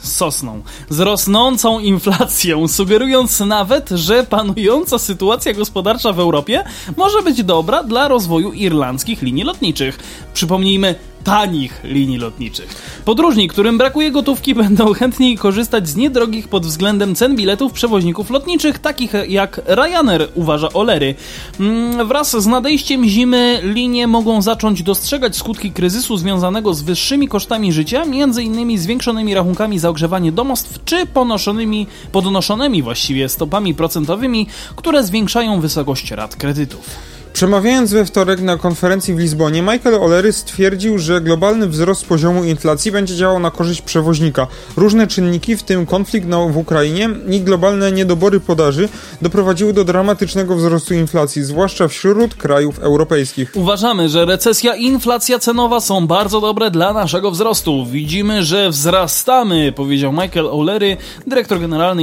[0.02, 0.62] Sosną.
[0.88, 6.64] Z rosnącą inflacją, sugerując nawet, że panująca sytuacja gospodarcza w Europie
[6.96, 9.98] może być dobra dla rozwoju irlandzkich linii lotniczych.
[10.34, 10.94] Przypomnijmy,
[11.28, 13.00] tanich linii lotniczych.
[13.04, 18.78] Podróżni, którym brakuje gotówki, będą chętniej korzystać z niedrogich pod względem cen biletów przewoźników lotniczych,
[18.78, 21.14] takich jak Ryanair, uważa Olery.
[21.60, 27.72] Mm, wraz z nadejściem zimy linie mogą zacząć dostrzegać skutki kryzysu związanego z wyższymi kosztami
[27.72, 28.78] życia, m.in.
[28.78, 36.36] zwiększonymi rachunkami za ogrzewanie domostw, czy ponoszonymi, podnoszonymi właściwie stopami procentowymi, które zwiększają wysokość rat
[36.36, 37.17] kredytów.
[37.32, 42.92] Przemawiając we wtorek na konferencji w Lizbonie, Michael Olery stwierdził, że globalny wzrost poziomu inflacji
[42.92, 44.46] będzie działał na korzyść przewoźnika.
[44.76, 48.88] Różne czynniki, w tym konflikt w Ukrainie i globalne niedobory podaży,
[49.22, 53.52] doprowadziły do dramatycznego wzrostu inflacji, zwłaszcza wśród krajów europejskich.
[53.54, 57.86] Uważamy, że recesja i inflacja cenowa są bardzo dobre dla naszego wzrostu.
[57.86, 62.02] Widzimy, że wzrastamy, powiedział Michael O'Leary, dyrektor generalny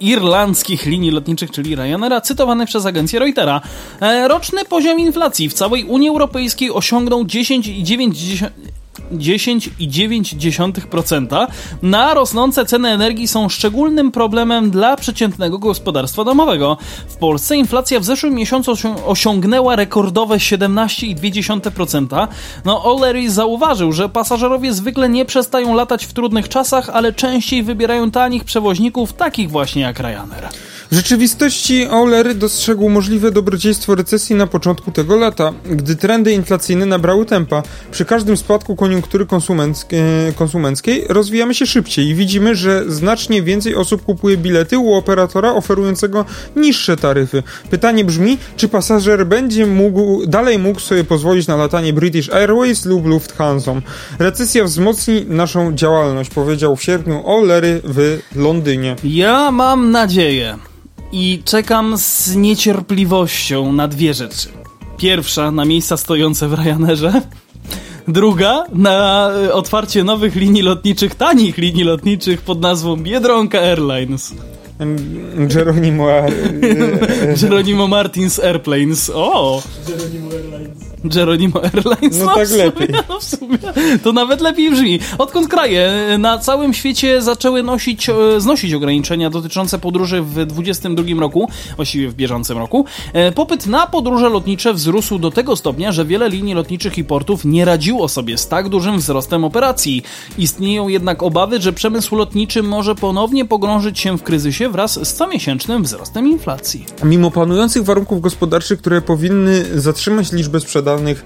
[0.00, 3.60] irlandzkich linii lotniczych, czyli Ryanaira, cytowany przez agencję Reutera.
[4.00, 4.28] E,
[4.62, 8.50] roczny poziom inflacji w całej Unii Europejskiej osiągnął 10,9%.
[9.12, 11.46] 10,9%
[11.82, 16.76] na rosnące ceny energii są szczególnym problemem dla przeciętnego gospodarstwa domowego.
[17.08, 18.72] W Polsce inflacja w zeszłym miesiącu
[19.06, 22.28] osiągnęła rekordowe 17,2%.
[22.64, 28.10] No, O'Leary zauważył, że pasażerowie zwykle nie przestają latać w trudnych czasach, ale częściej wybierają
[28.10, 30.48] tanich przewoźników, takich właśnie jak Ryanair.
[30.92, 37.26] W rzeczywistości Euler dostrzegł możliwe dobrodziejstwo recesji na początku tego lata, gdy trendy inflacyjne nabrały
[37.26, 37.62] tempa.
[37.90, 39.26] Przy każdym spadku koniunktury
[40.36, 46.24] konsumenckiej rozwijamy się szybciej i widzimy, że znacznie więcej osób kupuje bilety u operatora oferującego
[46.56, 47.42] niższe taryfy.
[47.70, 53.06] Pytanie brzmi, czy pasażer będzie mógł, dalej mógł sobie pozwolić na latanie British Airways lub
[53.06, 53.74] Lufthansa.
[54.18, 58.96] Recesja wzmocni naszą działalność, powiedział w sierpniu O'Leary w Londynie.
[59.04, 60.58] Ja mam nadzieję,
[61.12, 64.48] i czekam z niecierpliwością na dwie rzeczy.
[64.96, 67.22] Pierwsza na miejsca stojące w Ryanerze.
[68.08, 74.34] Druga na e, otwarcie nowych linii lotniczych, tanich linii lotniczych pod nazwą Biedronka Airlines.
[75.36, 76.06] Geronimo...
[77.42, 79.10] Geronimo Martins Airplanes.
[79.14, 79.62] O!
[79.88, 80.91] Geronimo Airlines.
[81.04, 82.18] Geronimo Airlines.
[82.18, 82.88] No, no tak sumie, lepiej.
[83.08, 83.58] No w sumie
[84.02, 85.00] to nawet lepiej brzmi.
[85.18, 91.48] Odkąd kraje na całym świecie zaczęły nosić, e, znosić ograniczenia dotyczące podróży w 2022 roku,
[91.76, 96.28] właściwie w bieżącym roku, e, popyt na podróże lotnicze wzrósł do tego stopnia, że wiele
[96.28, 100.02] linii lotniczych i portów nie radziło sobie z tak dużym wzrostem operacji.
[100.38, 105.82] Istnieją jednak obawy, że przemysł lotniczy może ponownie pogrążyć się w kryzysie wraz z comiesięcznym
[105.82, 106.86] wzrostem inflacji.
[107.04, 111.24] Mimo panujących warunków gospodarczych, które powinny zatrzymać liczbę sprzedaży, данных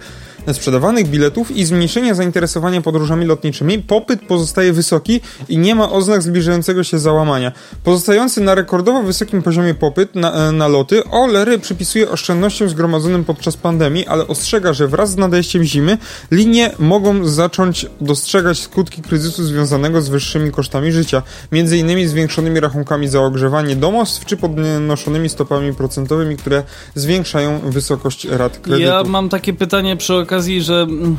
[0.52, 6.84] sprzedawanych biletów i zmniejszenia zainteresowania podróżami lotniczymi, popyt pozostaje wysoki i nie ma oznak zbliżającego
[6.84, 7.52] się załamania.
[7.84, 13.56] Pozostający na rekordowo wysokim poziomie popyt na, e, na loty, Olery przypisuje oszczędnościom zgromadzonym podczas
[13.56, 15.98] pandemii, ale ostrzega, że wraz z nadejściem zimy
[16.30, 21.22] linie mogą zacząć dostrzegać skutki kryzysu związanego z wyższymi kosztami życia,
[21.52, 26.62] innymi zwiększonymi rachunkami za ogrzewanie domostw czy podnoszonymi stopami procentowymi, które
[26.94, 28.82] zwiększają wysokość rat kredytu.
[28.82, 31.16] Ja mam takie pytanie przy okazji okazji, że mm,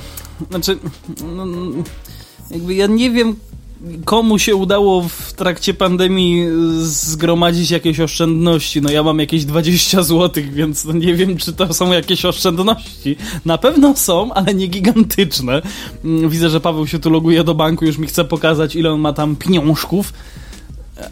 [0.50, 0.78] znaczy
[1.36, 1.46] no,
[2.52, 3.36] jakby ja nie wiem
[4.06, 6.46] komu się udało w trakcie pandemii
[6.82, 8.82] zgromadzić jakieś oszczędności.
[8.82, 13.16] No ja mam jakieś 20 zł, więc no nie wiem, czy to są jakieś oszczędności.
[13.46, 15.62] Na pewno są, ale nie gigantyczne.
[16.06, 19.00] Mm, widzę, że Paweł się tu loguje do banku, już mi chce pokazać, ile on
[19.00, 20.14] ma tam pieniążków.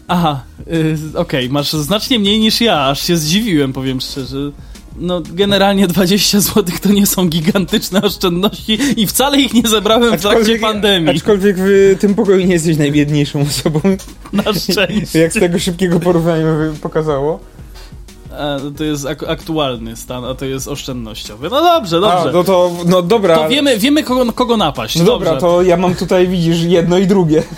[0.08, 4.52] Aha, yy, okej, okay, masz znacznie mniej niż ja, aż się zdziwiłem, powiem szczerze
[4.98, 10.22] no generalnie 20 zł to nie są gigantyczne oszczędności i wcale ich nie zebrałem w
[10.22, 11.16] trakcie pandemii.
[11.16, 13.80] Aczkolwiek w tym pokoju nie jesteś najbiedniejszą osobą.
[14.32, 15.18] Na szczęście.
[15.18, 16.44] Jak z tego szybkiego porównania
[16.82, 17.40] pokazało.
[18.38, 21.48] A, to jest ak aktualny stan, a to jest oszczędnościowy.
[21.50, 22.28] No dobrze, dobrze.
[22.28, 23.36] A, no to, no dobra.
[23.36, 24.96] To wiemy, wiemy kogo, kogo napaść.
[24.96, 25.24] No dobrze.
[25.24, 27.42] dobra, to ja mam tutaj, widzisz, jedno i drugie.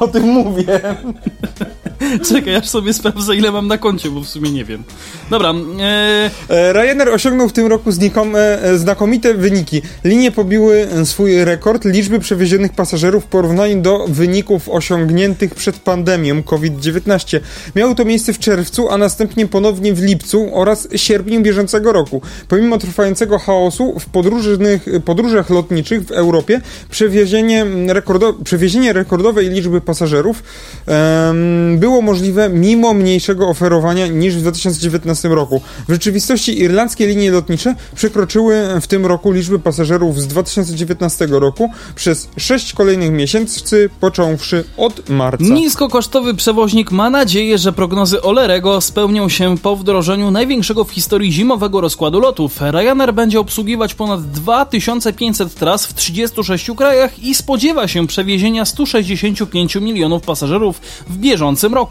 [0.00, 0.80] O tym mówię.
[2.28, 4.82] Czekaj, aż sobie sprawdzę, ile mam na koncie, bo w sumie nie wiem.
[5.30, 5.54] Dobra.
[5.80, 6.30] E...
[6.48, 9.82] e Ryanair osiągnął w tym roku znikome, znakomite wyniki.
[10.04, 17.40] Linie pobiły swój rekord liczby przewiezionych pasażerów w porównaniu do wyników osiągniętych przed pandemią COVID-19.
[17.76, 22.22] Miało to miejsce w czerwcu, a następnie ponownie w lipcu oraz sierpniu bieżącego roku.
[22.48, 30.42] Pomimo trwającego chaosu w podróżnych, podróżach lotniczych w Europie, przewiezienie, rekordo, przewiezienie rekordowej liczby pasażerów
[30.86, 35.60] um, było możliwe mimo mniejszego oferowania niż w 2019 roku.
[35.88, 42.28] W rzeczywistości irlandzkie linie lotnicze przekroczyły w tym roku liczby pasażerów z 2019 roku przez
[42.36, 45.44] 6 kolejnych miesięcy, począwszy od marca.
[45.44, 51.80] Niskokosztowy przewoźnik ma nadzieję, że prognozy Olerego spełnią się po wdrożeniu największego w historii zimowego
[51.80, 52.60] rozkładu lotów.
[52.60, 60.22] Ryanair będzie obsługiwać ponad 2500 tras w 36 krajach i spodziewa się przewiezienia 165 milionów
[60.22, 61.83] pasażerów w bieżącym roku.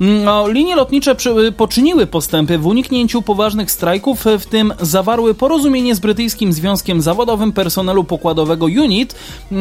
[0.00, 6.00] No, linie lotnicze przy- poczyniły postępy w uniknięciu poważnych strajków, w tym zawarły porozumienie z
[6.00, 9.14] brytyjskim Związkiem Zawodowym Personelu Pokładowego UNIT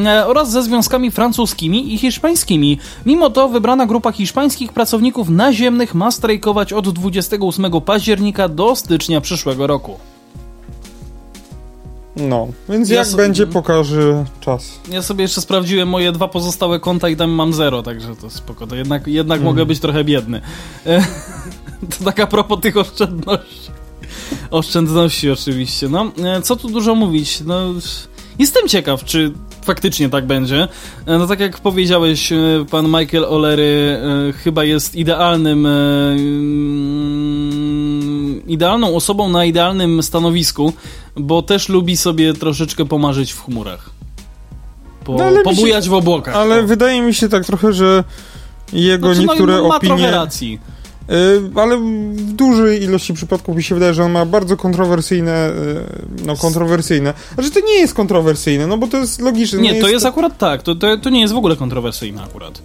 [0.06, 2.78] e, oraz ze związkami francuskimi i hiszpańskimi.
[3.06, 9.68] Mimo to wybrana grupa hiszpańskich pracowników naziemnych ma strajkować od 28 października do stycznia przyszłego
[9.68, 9.98] roku.
[12.20, 14.80] No, więc Ja jak so- będzie, pokaże czas.
[14.92, 18.68] Ja sobie jeszcze sprawdziłem moje dwa pozostałe konta i tam mam zero, także to spoko.
[18.68, 20.42] To jednak, jednak mogę być trochę biedny.
[22.00, 23.72] To tak a propos tych oszczędności.
[24.52, 25.90] Oszczędności oczywiście.
[25.90, 27.42] No, e, co tu dużo mówić?
[27.46, 27.60] No,
[28.40, 29.32] jestem ciekaw, czy
[29.66, 30.68] faktycznie tak będzie.
[31.06, 32.38] E, No tak jak powiedziałeś, e,
[32.72, 34.00] pan Michael Olery
[34.44, 36.20] chyba jest idealnym mm,
[38.48, 40.74] idealną osobą na idealnym stanowisku,
[41.16, 43.90] bo też lubi sobie troszeczkę pomarzyć w chmurach.
[45.04, 46.36] Po, No, mi się- pobujać w obłokach.
[46.36, 46.68] Ale O.
[46.68, 48.04] wydaje mi się tak trochę, że
[48.74, 50.12] jego Znaczy, niektóre no, ma opinie...
[50.12, 50.60] racji.
[51.12, 56.26] Y, ale w dużej ilości przypadków mi się wydaje, że on ma bardzo kontrowersyjne, y,
[56.26, 57.14] no kontrowersyjne.
[57.34, 59.62] Znaczy to nie jest kontrowersyjne, no bo to jest logiczne.
[59.62, 60.64] Nie, to jest akurat tak.
[60.64, 62.62] To, to, to nie jest w ogóle kontrowersyjne akurat.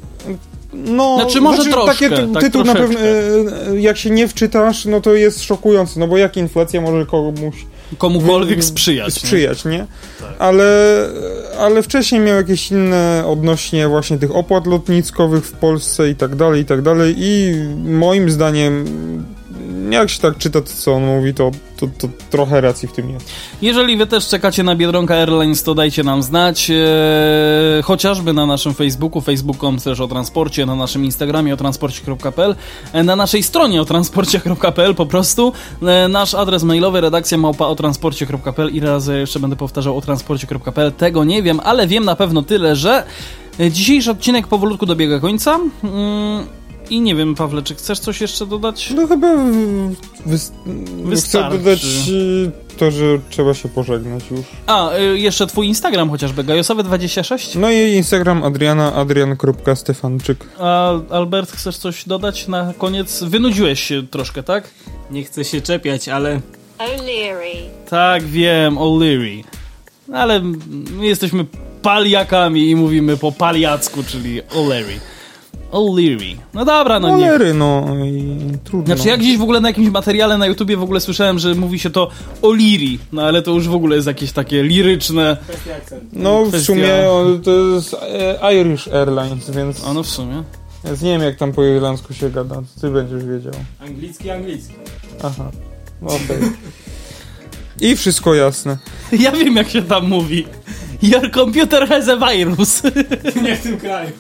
[0.74, 3.02] No, Znaczy, może troszkę, Takie tak tytuł na troszeczkę.
[3.02, 7.06] pewno, y, jak się nie wczytasz, no to jest szokujący, no bo jak inflacja może
[7.06, 7.54] komuś
[7.98, 9.14] Komukolwiek wy- sprzyjać.
[9.14, 9.20] nie?
[9.20, 9.86] sprzyjać, nie?
[10.38, 10.98] Ale,
[11.58, 16.62] ale wcześniej miał jakieś inne odnośnie właśnie tych opłat lotniskowych w Polsce i tak dalej,
[16.62, 17.54] i tak dalej i
[17.84, 18.84] moim zdaniem
[19.90, 23.10] jak się tak czyta to, co on mówi, to, to, to trochę racji w tym
[23.10, 23.30] jest.
[23.62, 28.74] Jeżeli wy też czekacie na Biedronka Airlines, to dajcie nam znać, e, chociażby na naszym
[28.74, 32.54] Facebooku, facebook.com o transporcie, na naszym Instagramie o transporcie.pl,
[32.92, 37.74] e, na naszej stronie o transporcie.pl po prostu, e, nasz adres mailowy redakcja małpa o
[37.74, 42.42] transporcie.pl i raz jeszcze będę powtarzał o transporcie.pl, tego nie wiem, ale wiem na pewno
[42.42, 43.04] tyle, że
[43.60, 45.58] e, dzisiejszy odcinek powolutku dobiega końca.
[45.84, 46.46] Mm,
[46.90, 48.90] I nie wiem, Pawle, czy chcesz coś jeszcze dodać?
[48.96, 49.94] No chyba w-
[50.26, 50.52] wys-
[51.24, 54.40] chcę dodać y, to, że trzeba się pożegnać już.
[54.66, 57.58] A, y, jeszcze twój Instagram chociażby, gajosowy26.
[57.58, 60.44] No i Instagram Adriana, adrian.stefanczyk.
[60.58, 63.22] A Albert, chcesz coś dodać na koniec?
[63.22, 64.70] Wynudziłeś się troszkę, tak?
[65.10, 66.40] Nie chcę się czepiać, ale
[66.78, 67.56] O'Leary.
[67.90, 69.44] Tak, wiem, O'Leary.
[70.12, 70.40] Ale
[70.90, 71.46] my jesteśmy
[71.82, 74.98] paliakami i mówimy po paliacku, czyli O'Leary.
[75.74, 76.36] O'Leary.
[76.54, 77.24] No dobra, no nie.
[77.26, 78.94] Olery, no i trudno.
[78.94, 81.78] Znaczy ja gdzieś w ogóle na jakimś materiale na YouTubie w ogóle słyszałem, że mówi
[81.78, 82.10] się to
[82.42, 85.36] O'Leary, no ale to już w ogóle jest jakieś takie liryczne.
[86.12, 86.88] No w sumie
[87.44, 87.96] to jest
[88.42, 90.42] e, Irish Airlines, więc, A no w sumie.
[90.84, 93.52] więc nie wiem jak tam po irlandzku się gada, to ty będziesz wiedział.
[93.80, 94.74] anglicki, anglicki.
[95.22, 95.50] Aha,
[96.02, 96.38] okej.
[97.80, 98.78] I wszystko jasne.
[99.12, 100.46] Ja wiem jak się tam mówi.
[101.02, 102.82] Your computer has a virus.
[103.44, 104.10] Nie w tym kraju.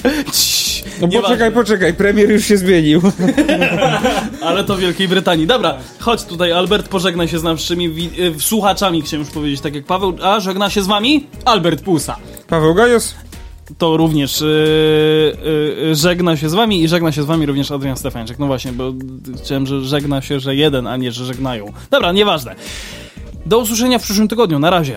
[0.74, 1.20] Cii, No nieważne.
[1.28, 3.02] poczekaj, poczekaj, premier już się zmienił.
[4.46, 5.46] Ale to Wielkiej Brytanii.
[5.46, 9.84] Dobra, chodź tutaj, Albert, pożegnaj się z naszymi y, słuchaczami, chciałem już powiedzieć, tak jak
[9.84, 10.16] Paweł.
[10.22, 11.26] A, żegna się z wami?
[11.44, 12.16] Albert Pusa.
[12.48, 13.14] Paweł Gajos,
[13.78, 17.70] To również y, y, y, żegna się z wami i żegna się z wami również
[17.70, 18.38] Adrian Stefańczyk.
[18.38, 18.92] No właśnie, bo
[19.44, 21.72] chciałem, że żegna się, że jeden, a nie, że żegnają.
[21.90, 22.54] Dobra, nieważne.
[23.46, 24.58] Do usłyszenia w przyszłym tygodniu.
[24.58, 24.96] Na razie.